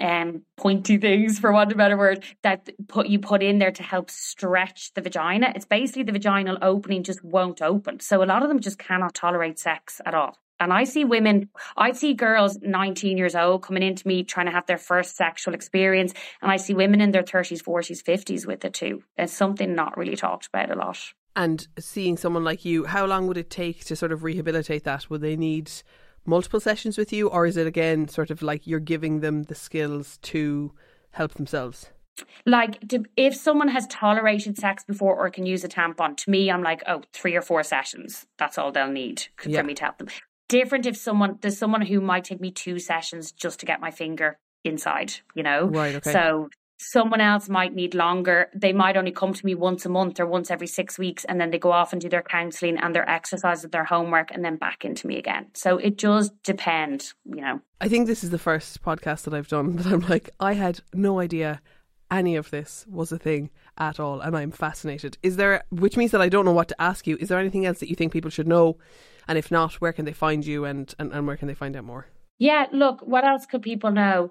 um 0.00 0.42
pointy 0.58 0.98
things 0.98 1.38
for 1.38 1.50
want 1.50 1.72
of 1.72 1.76
a 1.76 1.78
better 1.78 1.96
word 1.96 2.22
that 2.42 2.68
put 2.88 3.06
you 3.06 3.18
put 3.18 3.42
in 3.42 3.58
there 3.58 3.72
to 3.72 3.82
help 3.82 4.10
stretch 4.10 4.92
the 4.92 5.00
vagina 5.00 5.50
it's 5.56 5.64
basically 5.64 6.02
the 6.02 6.12
vaginal 6.12 6.58
opening 6.60 7.02
just 7.02 7.24
won't 7.24 7.62
open 7.62 7.98
so 7.98 8.22
a 8.22 8.26
lot 8.26 8.42
of 8.42 8.50
them 8.50 8.60
just 8.60 8.78
cannot 8.78 9.14
tolerate 9.14 9.58
sex 9.58 9.98
at 10.04 10.14
all 10.14 10.36
and 10.60 10.72
I 10.72 10.84
see 10.84 11.04
women, 11.04 11.48
I 11.76 11.92
see 11.92 12.14
girls 12.14 12.58
19 12.60 13.16
years 13.16 13.34
old 13.34 13.62
coming 13.62 13.82
into 13.82 14.06
me 14.06 14.24
trying 14.24 14.46
to 14.46 14.52
have 14.52 14.66
their 14.66 14.78
first 14.78 15.16
sexual 15.16 15.54
experience. 15.54 16.12
And 16.42 16.50
I 16.50 16.56
see 16.56 16.74
women 16.74 17.00
in 17.00 17.12
their 17.12 17.22
30s, 17.22 17.62
40s, 17.62 18.02
50s 18.02 18.46
with 18.46 18.64
it 18.64 18.74
too. 18.74 19.02
It's 19.16 19.32
something 19.32 19.74
not 19.74 19.96
really 19.96 20.16
talked 20.16 20.46
about 20.46 20.70
a 20.70 20.74
lot. 20.74 20.98
And 21.36 21.66
seeing 21.78 22.16
someone 22.16 22.42
like 22.42 22.64
you, 22.64 22.84
how 22.84 23.06
long 23.06 23.28
would 23.28 23.36
it 23.36 23.50
take 23.50 23.84
to 23.84 23.96
sort 23.96 24.10
of 24.10 24.24
rehabilitate 24.24 24.84
that? 24.84 25.08
Would 25.08 25.20
they 25.20 25.36
need 25.36 25.70
multiple 26.26 26.60
sessions 26.60 26.98
with 26.98 27.12
you? 27.12 27.28
Or 27.28 27.46
is 27.46 27.56
it 27.56 27.66
again 27.66 28.08
sort 28.08 28.30
of 28.30 28.42
like 28.42 28.66
you're 28.66 28.80
giving 28.80 29.20
them 29.20 29.44
the 29.44 29.54
skills 29.54 30.18
to 30.22 30.72
help 31.12 31.34
themselves? 31.34 31.90
like 32.46 32.88
to, 32.88 33.04
if 33.16 33.34
someone 33.34 33.68
has 33.68 33.86
tolerated 33.86 34.58
sex 34.58 34.84
before 34.84 35.14
or 35.14 35.30
can 35.30 35.46
use 35.46 35.62
a 35.62 35.68
tampon 35.68 36.16
to 36.16 36.30
me 36.30 36.50
i'm 36.50 36.62
like 36.62 36.82
oh 36.86 37.02
three 37.12 37.36
or 37.36 37.42
four 37.42 37.62
sessions 37.62 38.26
that's 38.38 38.58
all 38.58 38.72
they'll 38.72 38.90
need 38.90 39.26
for 39.36 39.48
yeah. 39.48 39.62
me 39.62 39.74
to 39.74 39.84
help 39.84 39.98
them 39.98 40.08
different 40.48 40.86
if 40.86 40.96
someone 40.96 41.38
there's 41.40 41.58
someone 41.58 41.82
who 41.82 42.00
might 42.00 42.24
take 42.24 42.40
me 42.40 42.50
two 42.50 42.78
sessions 42.78 43.32
just 43.32 43.60
to 43.60 43.66
get 43.66 43.80
my 43.80 43.90
finger 43.90 44.38
inside, 44.64 45.12
you 45.34 45.42
know? 45.42 45.66
Right, 45.66 45.94
okay. 45.94 46.12
So 46.12 46.48
someone 46.78 47.20
else 47.20 47.48
might 47.48 47.74
need 47.74 47.94
longer. 47.94 48.48
They 48.54 48.72
might 48.72 48.96
only 48.96 49.10
come 49.12 49.34
to 49.34 49.46
me 49.46 49.54
once 49.54 49.84
a 49.84 49.88
month 49.88 50.20
or 50.20 50.26
once 50.26 50.50
every 50.50 50.66
six 50.66 50.98
weeks, 50.98 51.24
and 51.24 51.40
then 51.40 51.50
they 51.50 51.58
go 51.58 51.72
off 51.72 51.92
and 51.92 52.00
do 52.00 52.08
their 52.08 52.22
counselling 52.22 52.78
and 52.78 52.94
their 52.94 53.08
exercise 53.08 53.64
and 53.64 53.72
their 53.72 53.84
homework, 53.84 54.30
and 54.30 54.44
then 54.44 54.56
back 54.56 54.84
into 54.84 55.06
me 55.06 55.18
again. 55.18 55.46
So 55.54 55.78
it 55.78 55.98
does 55.98 56.30
depend, 56.44 57.12
you 57.24 57.40
know. 57.40 57.60
I 57.80 57.88
think 57.88 58.06
this 58.06 58.24
is 58.24 58.30
the 58.30 58.38
first 58.38 58.82
podcast 58.82 59.24
that 59.24 59.34
I've 59.34 59.48
done, 59.48 59.72
but 59.76 59.86
I'm 59.86 60.00
like, 60.00 60.30
I 60.40 60.54
had 60.54 60.80
no 60.94 61.20
idea 61.20 61.60
any 62.10 62.36
of 62.36 62.50
this 62.50 62.86
was 62.88 63.12
a 63.12 63.18
thing 63.18 63.50
at 63.78 64.00
all, 64.00 64.20
and 64.20 64.36
I'm 64.36 64.50
fascinated. 64.50 65.18
Is 65.22 65.36
there, 65.36 65.64
which 65.70 65.96
means 65.96 66.10
that 66.10 66.20
I 66.20 66.28
don't 66.28 66.44
know 66.44 66.52
what 66.52 66.68
to 66.68 66.80
ask 66.80 67.06
you, 67.06 67.16
is 67.20 67.28
there 67.28 67.38
anything 67.38 67.66
else 67.66 67.80
that 67.80 67.88
you 67.88 67.96
think 67.96 68.12
people 68.12 68.30
should 68.30 68.48
know 68.48 68.76
and 69.28 69.36
if 69.36 69.50
not, 69.50 69.74
where 69.74 69.92
can 69.92 70.06
they 70.06 70.12
find 70.12 70.44
you 70.44 70.64
and, 70.64 70.92
and, 70.98 71.12
and 71.12 71.26
where 71.26 71.36
can 71.36 71.48
they 71.48 71.54
find 71.54 71.76
out 71.76 71.84
more? 71.84 72.06
Yeah, 72.38 72.66
look, 72.72 73.00
what 73.02 73.24
else 73.24 73.46
could 73.46 73.62
people 73.62 73.92
know? 73.92 74.30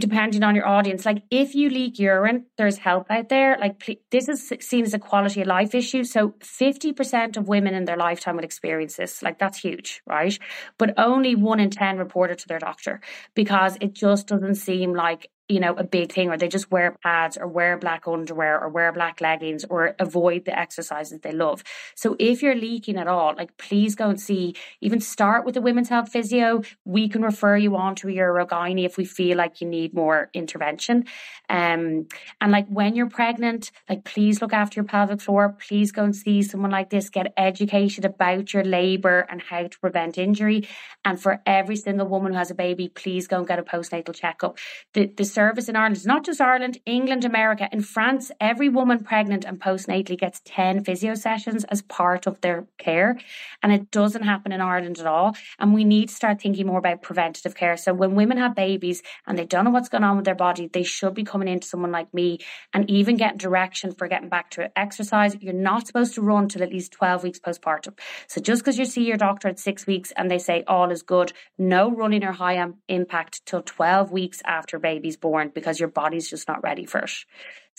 depending 0.00 0.42
on 0.42 0.56
your 0.56 0.66
audience. 0.66 1.06
Like 1.06 1.22
if 1.30 1.54
you 1.54 1.70
leak 1.70 2.00
urine, 2.00 2.46
there's 2.58 2.78
help 2.78 3.08
out 3.08 3.28
there. 3.28 3.56
Like 3.60 4.00
this 4.10 4.28
is 4.28 4.52
seen 4.58 4.84
as 4.84 4.94
a 4.94 4.98
quality 4.98 5.42
of 5.42 5.46
life 5.46 5.76
issue. 5.76 6.02
So 6.02 6.30
50% 6.40 7.36
of 7.36 7.46
women 7.46 7.72
in 7.72 7.84
their 7.84 7.96
lifetime 7.96 8.34
would 8.34 8.44
experience 8.44 8.96
this. 8.96 9.22
Like 9.22 9.38
that's 9.38 9.58
huge, 9.58 10.02
right? 10.04 10.36
But 10.76 10.94
only 10.98 11.36
one 11.36 11.60
in 11.60 11.70
10 11.70 11.98
report 11.98 12.32
it 12.32 12.40
to 12.40 12.48
their 12.48 12.58
doctor 12.58 13.00
because 13.34 13.78
it 13.80 13.94
just 13.94 14.26
doesn't 14.26 14.56
seem 14.56 14.92
like 14.92 15.30
you 15.48 15.60
know, 15.60 15.74
a 15.74 15.84
big 15.84 16.12
thing, 16.12 16.28
or 16.28 16.36
they 16.36 16.48
just 16.48 16.70
wear 16.70 16.96
pads 17.02 17.36
or 17.36 17.46
wear 17.46 17.76
black 17.76 18.08
underwear 18.08 18.60
or 18.60 18.68
wear 18.68 18.92
black 18.92 19.20
leggings 19.20 19.64
or 19.64 19.94
avoid 19.98 20.44
the 20.44 20.58
exercises 20.58 21.20
they 21.20 21.32
love. 21.32 21.62
So 21.94 22.16
if 22.18 22.42
you're 22.42 22.56
leaking 22.56 22.96
at 22.96 23.06
all, 23.06 23.34
like 23.36 23.56
please 23.56 23.94
go 23.94 24.08
and 24.08 24.20
see, 24.20 24.54
even 24.80 25.00
start 25.00 25.44
with 25.44 25.56
a 25.56 25.60
women's 25.60 25.88
health 25.88 26.10
physio. 26.10 26.62
We 26.84 27.08
can 27.08 27.22
refer 27.22 27.56
you 27.56 27.76
on 27.76 27.94
to 27.96 28.08
a 28.08 28.12
urogyne 28.12 28.84
if 28.84 28.96
we 28.96 29.04
feel 29.04 29.36
like 29.36 29.60
you 29.60 29.68
need 29.68 29.94
more 29.94 30.30
intervention. 30.34 31.04
Um, 31.48 32.08
and 32.40 32.50
like 32.50 32.66
when 32.68 32.96
you're 32.96 33.08
pregnant, 33.08 33.70
like 33.88 34.04
please 34.04 34.42
look 34.42 34.52
after 34.52 34.80
your 34.80 34.84
pelvic 34.86 35.20
floor. 35.20 35.56
Please 35.66 35.92
go 35.92 36.02
and 36.02 36.16
see 36.16 36.42
someone 36.42 36.72
like 36.72 36.90
this, 36.90 37.08
get 37.08 37.32
educated 37.36 38.04
about 38.04 38.52
your 38.52 38.64
labor 38.64 39.26
and 39.30 39.40
how 39.40 39.62
to 39.62 39.78
prevent 39.78 40.18
injury. 40.18 40.68
And 41.04 41.20
for 41.20 41.40
every 41.46 41.76
single 41.76 42.08
woman 42.08 42.32
who 42.32 42.38
has 42.38 42.50
a 42.50 42.54
baby, 42.54 42.88
please 42.88 43.28
go 43.28 43.38
and 43.38 43.46
get 43.46 43.60
a 43.60 43.62
postnatal 43.62 44.14
checkup. 44.14 44.58
The, 44.94 45.06
the 45.06 45.24
service 45.36 45.68
in 45.68 45.76
Ireland. 45.76 45.96
It's 45.96 46.06
not 46.06 46.24
just 46.24 46.40
Ireland, 46.40 46.78
England, 46.86 47.22
America. 47.26 47.68
In 47.70 47.82
France, 47.82 48.32
every 48.40 48.70
woman 48.70 49.04
pregnant 49.04 49.44
and 49.44 49.60
postnatally 49.60 50.18
gets 50.18 50.40
10 50.46 50.82
physio 50.82 51.14
sessions 51.14 51.64
as 51.64 51.82
part 51.82 52.26
of 52.26 52.40
their 52.40 52.66
care. 52.78 53.18
And 53.62 53.70
it 53.70 53.90
doesn't 53.90 54.22
happen 54.22 54.50
in 54.50 54.62
Ireland 54.62 54.98
at 54.98 55.06
all. 55.06 55.36
And 55.58 55.74
we 55.74 55.84
need 55.84 56.08
to 56.08 56.14
start 56.14 56.40
thinking 56.40 56.66
more 56.66 56.78
about 56.78 57.02
preventative 57.02 57.54
care. 57.54 57.76
So 57.76 57.92
when 57.92 58.14
women 58.14 58.38
have 58.38 58.54
babies 58.54 59.02
and 59.26 59.38
they 59.38 59.44
don't 59.44 59.66
know 59.66 59.70
what's 59.70 59.90
going 59.90 60.04
on 60.04 60.16
with 60.16 60.24
their 60.24 60.34
body, 60.34 60.70
they 60.72 60.84
should 60.84 61.12
be 61.12 61.24
coming 61.24 61.48
into 61.48 61.68
someone 61.68 61.92
like 61.92 62.14
me 62.14 62.38
and 62.72 62.88
even 62.88 63.18
getting 63.18 63.36
direction 63.36 63.92
for 63.92 64.08
getting 64.08 64.30
back 64.30 64.48
to 64.52 64.70
exercise. 64.78 65.36
You're 65.38 65.52
not 65.52 65.86
supposed 65.86 66.14
to 66.14 66.22
run 66.22 66.48
till 66.48 66.62
at 66.62 66.72
least 66.72 66.92
12 66.92 67.24
weeks 67.24 67.38
postpartum. 67.38 67.92
So 68.26 68.40
just 68.40 68.62
because 68.62 68.78
you 68.78 68.86
see 68.86 69.04
your 69.04 69.18
doctor 69.18 69.48
at 69.48 69.58
six 69.58 69.86
weeks 69.86 70.14
and 70.16 70.30
they 70.30 70.38
say 70.38 70.64
all 70.66 70.90
is 70.90 71.02
good, 71.02 71.34
no 71.58 71.90
running 71.90 72.24
or 72.24 72.32
high 72.32 72.58
impact 72.88 73.44
till 73.44 73.60
12 73.60 74.10
weeks 74.10 74.40
after 74.46 74.78
baby's 74.78 75.18
born 75.18 75.25
born 75.26 75.50
because 75.52 75.80
your 75.80 75.88
body's 75.88 76.30
just 76.30 76.46
not 76.46 76.62
ready 76.62 76.86
for 76.86 77.00
it. 77.00 77.10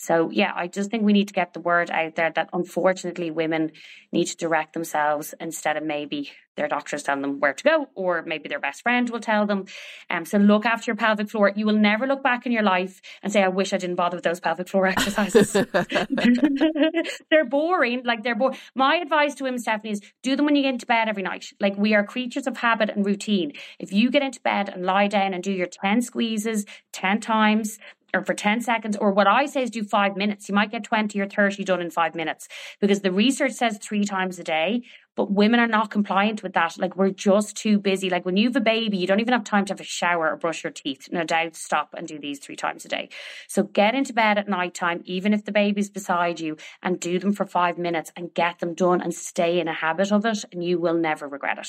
So, 0.00 0.30
yeah, 0.30 0.52
I 0.54 0.68
just 0.68 0.92
think 0.92 1.02
we 1.02 1.12
need 1.12 1.26
to 1.28 1.34
get 1.34 1.54
the 1.54 1.60
word 1.60 1.90
out 1.90 2.14
there 2.14 2.30
that 2.30 2.50
unfortunately 2.52 3.32
women 3.32 3.72
need 4.12 4.26
to 4.26 4.36
direct 4.36 4.72
themselves 4.72 5.34
instead 5.40 5.76
of 5.76 5.82
maybe 5.82 6.30
their 6.54 6.68
doctors 6.68 7.02
telling 7.02 7.22
them 7.22 7.40
where 7.40 7.52
to 7.52 7.64
go, 7.64 7.88
or 7.96 8.22
maybe 8.22 8.48
their 8.48 8.60
best 8.60 8.82
friend 8.82 9.10
will 9.10 9.20
tell 9.20 9.44
them. 9.44 9.66
Um, 10.08 10.24
so, 10.24 10.38
look 10.38 10.66
after 10.66 10.90
your 10.90 10.96
pelvic 10.96 11.30
floor. 11.30 11.52
You 11.54 11.66
will 11.66 11.76
never 11.76 12.06
look 12.06 12.22
back 12.22 12.46
in 12.46 12.52
your 12.52 12.62
life 12.62 13.00
and 13.24 13.32
say, 13.32 13.42
I 13.42 13.48
wish 13.48 13.72
I 13.72 13.76
didn't 13.78 13.96
bother 13.96 14.16
with 14.16 14.24
those 14.24 14.38
pelvic 14.38 14.68
floor 14.68 14.86
exercises. 14.94 15.52
they're 17.30 17.44
boring. 17.44 18.02
Like, 18.04 18.22
they're 18.22 18.36
boring. 18.36 18.56
My 18.76 18.96
advice 18.96 19.34
to 19.36 19.44
women, 19.44 19.60
Stefanie, 19.60 19.90
is 19.92 20.00
do 20.22 20.36
them 20.36 20.46
when 20.46 20.54
you 20.54 20.62
get 20.62 20.74
into 20.74 20.86
bed 20.86 21.08
every 21.08 21.24
night. 21.24 21.46
Like, 21.58 21.76
we 21.76 21.94
are 21.94 22.04
creatures 22.04 22.46
of 22.46 22.56
habit 22.56 22.90
and 22.90 23.04
routine. 23.04 23.52
If 23.80 23.92
you 23.92 24.12
get 24.12 24.22
into 24.22 24.40
bed 24.40 24.68
and 24.68 24.86
lie 24.86 25.08
down 25.08 25.34
and 25.34 25.42
do 25.42 25.52
your 25.52 25.66
10 25.66 26.02
squeezes 26.02 26.66
10 26.92 27.20
times, 27.20 27.78
or 28.14 28.24
for 28.24 28.34
10 28.34 28.60
seconds, 28.60 28.96
or 28.96 29.12
what 29.12 29.26
I 29.26 29.46
say 29.46 29.62
is 29.62 29.70
do 29.70 29.84
five 29.84 30.16
minutes. 30.16 30.48
You 30.48 30.54
might 30.54 30.70
get 30.70 30.84
20 30.84 31.20
or 31.20 31.28
30 31.28 31.64
done 31.64 31.80
in 31.80 31.90
five 31.90 32.14
minutes 32.14 32.48
because 32.80 33.00
the 33.00 33.12
research 33.12 33.52
says 33.52 33.78
three 33.78 34.04
times 34.04 34.38
a 34.38 34.44
day, 34.44 34.82
but 35.14 35.32
women 35.32 35.60
are 35.60 35.66
not 35.66 35.90
compliant 35.90 36.42
with 36.42 36.52
that. 36.54 36.78
Like 36.78 36.96
we're 36.96 37.10
just 37.10 37.56
too 37.56 37.78
busy. 37.78 38.08
Like 38.08 38.24
when 38.24 38.36
you 38.36 38.48
have 38.48 38.56
a 38.56 38.60
baby, 38.60 38.96
you 38.96 39.06
don't 39.06 39.20
even 39.20 39.32
have 39.32 39.44
time 39.44 39.64
to 39.66 39.72
have 39.72 39.80
a 39.80 39.84
shower 39.84 40.30
or 40.30 40.36
brush 40.36 40.64
your 40.64 40.72
teeth. 40.72 41.08
No 41.10 41.24
doubt 41.24 41.56
stop 41.56 41.94
and 41.96 42.06
do 42.06 42.18
these 42.18 42.38
three 42.38 42.56
times 42.56 42.84
a 42.84 42.88
day. 42.88 43.08
So 43.48 43.64
get 43.64 43.94
into 43.94 44.12
bed 44.12 44.38
at 44.38 44.48
night 44.48 44.74
time, 44.74 45.02
even 45.04 45.34
if 45.34 45.44
the 45.44 45.52
baby's 45.52 45.90
beside 45.90 46.40
you, 46.40 46.56
and 46.82 47.00
do 47.00 47.18
them 47.18 47.32
for 47.32 47.44
five 47.44 47.78
minutes 47.78 48.12
and 48.16 48.32
get 48.32 48.60
them 48.60 48.74
done 48.74 49.00
and 49.00 49.12
stay 49.12 49.60
in 49.60 49.68
a 49.68 49.74
habit 49.74 50.12
of 50.12 50.24
it, 50.24 50.44
and 50.52 50.64
you 50.64 50.78
will 50.78 50.94
never 50.94 51.28
regret 51.28 51.58
it. 51.58 51.68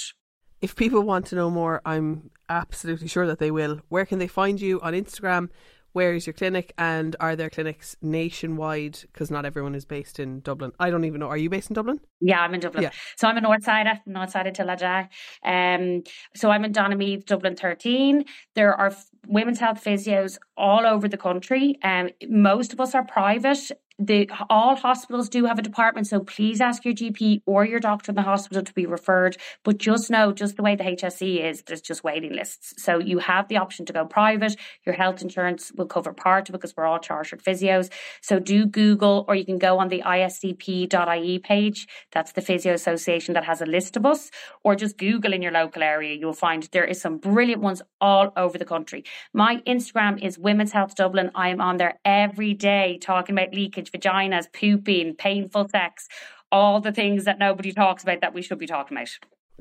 If 0.61 0.75
people 0.75 1.01
want 1.01 1.25
to 1.27 1.35
know 1.35 1.49
more, 1.49 1.81
I'm 1.85 2.31
absolutely 2.49 3.07
sure 3.07 3.25
that 3.27 3.39
they 3.39 3.49
will. 3.49 3.79
Where 3.87 4.05
can 4.05 4.19
they 4.19 4.27
find 4.27 4.59
you 4.59 4.81
on 4.81 4.93
Instagram? 4.93 5.49
Where 5.93 6.13
is 6.13 6.27
your 6.27 6.33
clinic, 6.33 6.73
and 6.77 7.15
are 7.19 7.35
there 7.35 7.49
clinics 7.49 7.95
nationwide? 8.01 8.99
Because 9.01 9.31
not 9.31 9.45
everyone 9.45 9.75
is 9.75 9.85
based 9.85 10.19
in 10.19 10.41
Dublin. 10.41 10.71
I 10.79 10.89
don't 10.89 11.05
even 11.05 11.19
know. 11.19 11.27
Are 11.27 11.37
you 11.37 11.49
based 11.49 11.69
in 11.69 11.73
Dublin? 11.73 11.99
Yeah, 12.21 12.41
I'm 12.41 12.53
in 12.53 12.59
Dublin. 12.59 12.83
Yeah. 12.83 12.91
So 13.17 13.27
I'm 13.27 13.37
a 13.37 13.41
north 13.41 13.63
sider, 13.63 13.99
north 14.05 14.31
sider 14.31 14.51
Lajai. 14.51 15.07
Um, 15.43 16.03
so 16.35 16.49
I'm 16.51 16.65
in 16.65 16.73
Donaghmede, 16.73 17.25
Dublin 17.25 17.55
13. 17.55 18.25
There 18.55 18.73
are 18.73 18.87
f- 18.87 19.05
women's 19.27 19.59
health 19.59 19.83
physios 19.83 20.37
all 20.57 20.85
over 20.85 21.07
the 21.07 21.17
country. 21.17 21.77
Um, 21.83 22.09
most 22.27 22.73
of 22.73 22.79
us 22.79 22.93
are 22.93 23.05
private. 23.05 23.71
The 23.99 24.29
all 24.49 24.77
hospitals 24.77 25.27
do 25.27 25.43
have 25.45 25.59
a 25.59 25.61
department, 25.61 26.07
so 26.07 26.21
please 26.21 26.61
ask 26.61 26.85
your 26.85 26.93
GP 26.93 27.41
or 27.45 27.65
your 27.65 27.81
doctor 27.81 28.11
in 28.11 28.15
the 28.15 28.21
hospital 28.21 28.63
to 28.63 28.73
be 28.73 28.85
referred. 28.85 29.35
But 29.65 29.77
just 29.77 30.09
know, 30.09 30.31
just 30.31 30.55
the 30.55 30.63
way 30.63 30.77
the 30.77 30.85
HSE 30.85 31.43
is, 31.43 31.63
there's 31.63 31.81
just 31.81 32.01
waiting 32.01 32.31
lists. 32.31 32.81
So 32.81 32.99
you 32.99 33.19
have 33.19 33.49
the 33.49 33.57
option 33.57 33.85
to 33.87 33.93
go 33.93 34.05
private. 34.05 34.55
Your 34.85 34.95
health 34.95 35.21
insurance 35.21 35.73
will 35.75 35.85
cover 35.85 36.13
part 36.13 36.49
because 36.49 36.77
we're 36.77 36.85
all 36.85 36.99
chartered 36.99 37.43
physios. 37.43 37.91
So 38.21 38.39
do 38.39 38.65
Google, 38.65 39.25
or 39.27 39.35
you 39.35 39.43
can 39.43 39.57
go 39.57 39.79
on 39.79 39.89
the 39.89 40.01
iscp.ie 40.01 41.39
page. 41.39 41.87
That's 42.13 42.31
the 42.31 42.41
Physio 42.41 42.73
Association 42.73 43.33
that 43.33 43.43
has 43.43 43.61
a 43.61 43.65
list 43.65 43.97
of 43.97 44.05
us, 44.05 44.31
or 44.63 44.75
just 44.75 44.97
Google 44.97 45.33
in 45.33 45.41
your 45.41 45.51
local 45.51 45.83
area. 45.83 46.15
You'll 46.15 46.31
find 46.31 46.63
there 46.71 46.85
is 46.85 47.01
some 47.01 47.17
brilliant 47.17 47.61
ones 47.61 47.81
all 47.99 48.31
over 48.37 48.57
the 48.57 48.63
country. 48.63 49.03
My 49.33 49.57
Instagram 49.67 50.23
is 50.23 50.39
Women's 50.39 50.71
Health 50.71 50.95
Dublin. 50.95 51.31
I 51.35 51.49
am 51.49 51.59
on 51.59 51.75
there 51.75 51.99
every 52.05 52.53
day 52.53 52.97
talking 53.01 53.37
about 53.37 53.53
leakage, 53.53 53.88
vaginas, 53.91 54.51
pooping, 54.51 55.15
painful 55.15 55.67
sex, 55.69 56.07
all 56.51 56.79
the 56.81 56.91
things 56.91 57.25
that 57.25 57.39
nobody 57.39 57.71
talks 57.71 58.03
about 58.03 58.21
that 58.21 58.33
we 58.33 58.41
should 58.41 58.59
be 58.59 58.67
talking 58.67 58.97
about. 58.97 59.09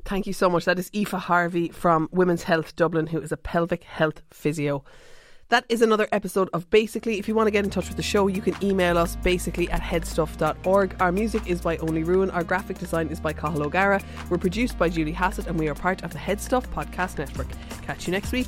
Thank 0.05 0.27
you 0.27 0.33
so 0.33 0.49
much. 0.49 0.65
That 0.65 0.79
is 0.79 0.89
Aoife 0.95 1.11
Harvey 1.11 1.69
from 1.69 2.09
Women's 2.11 2.43
Health 2.43 2.75
Dublin, 2.75 3.07
who 3.07 3.19
is 3.19 3.31
a 3.31 3.37
pelvic 3.37 3.83
health 3.83 4.21
physio. 4.31 4.83
That 5.49 5.65
is 5.67 5.81
another 5.81 6.07
episode 6.11 6.47
of 6.53 6.69
Basically. 6.69 7.17
If 7.17 7.27
you 7.27 7.33
want 7.33 7.47
to 7.47 7.51
get 7.51 7.65
in 7.65 7.71
touch 7.71 7.87
with 7.87 7.97
the 7.97 8.03
show, 8.03 8.27
you 8.27 8.39
can 8.39 8.55
email 8.63 8.99
us 8.99 9.15
basically 9.17 9.69
at 9.71 9.81
headstuff.org. 9.81 10.95
Our 10.99 11.11
music 11.11 11.47
is 11.47 11.59
by 11.59 11.77
Only 11.77 12.03
Ruin. 12.03 12.29
Our 12.29 12.43
graphic 12.43 12.77
design 12.77 13.07
is 13.07 13.19
by 13.19 13.33
Cathal 13.33 13.63
O'Gara. 13.63 13.99
We're 14.29 14.37
produced 14.37 14.77
by 14.77 14.89
Julie 14.89 15.11
Hassett 15.11 15.47
and 15.47 15.57
we 15.57 15.67
are 15.67 15.75
part 15.75 16.03
of 16.03 16.13
the 16.13 16.19
HeadStuff 16.19 16.67
Podcast 16.67 17.17
Network. 17.17 17.47
Catch 17.81 18.05
you 18.05 18.11
next 18.11 18.31
week. 18.31 18.47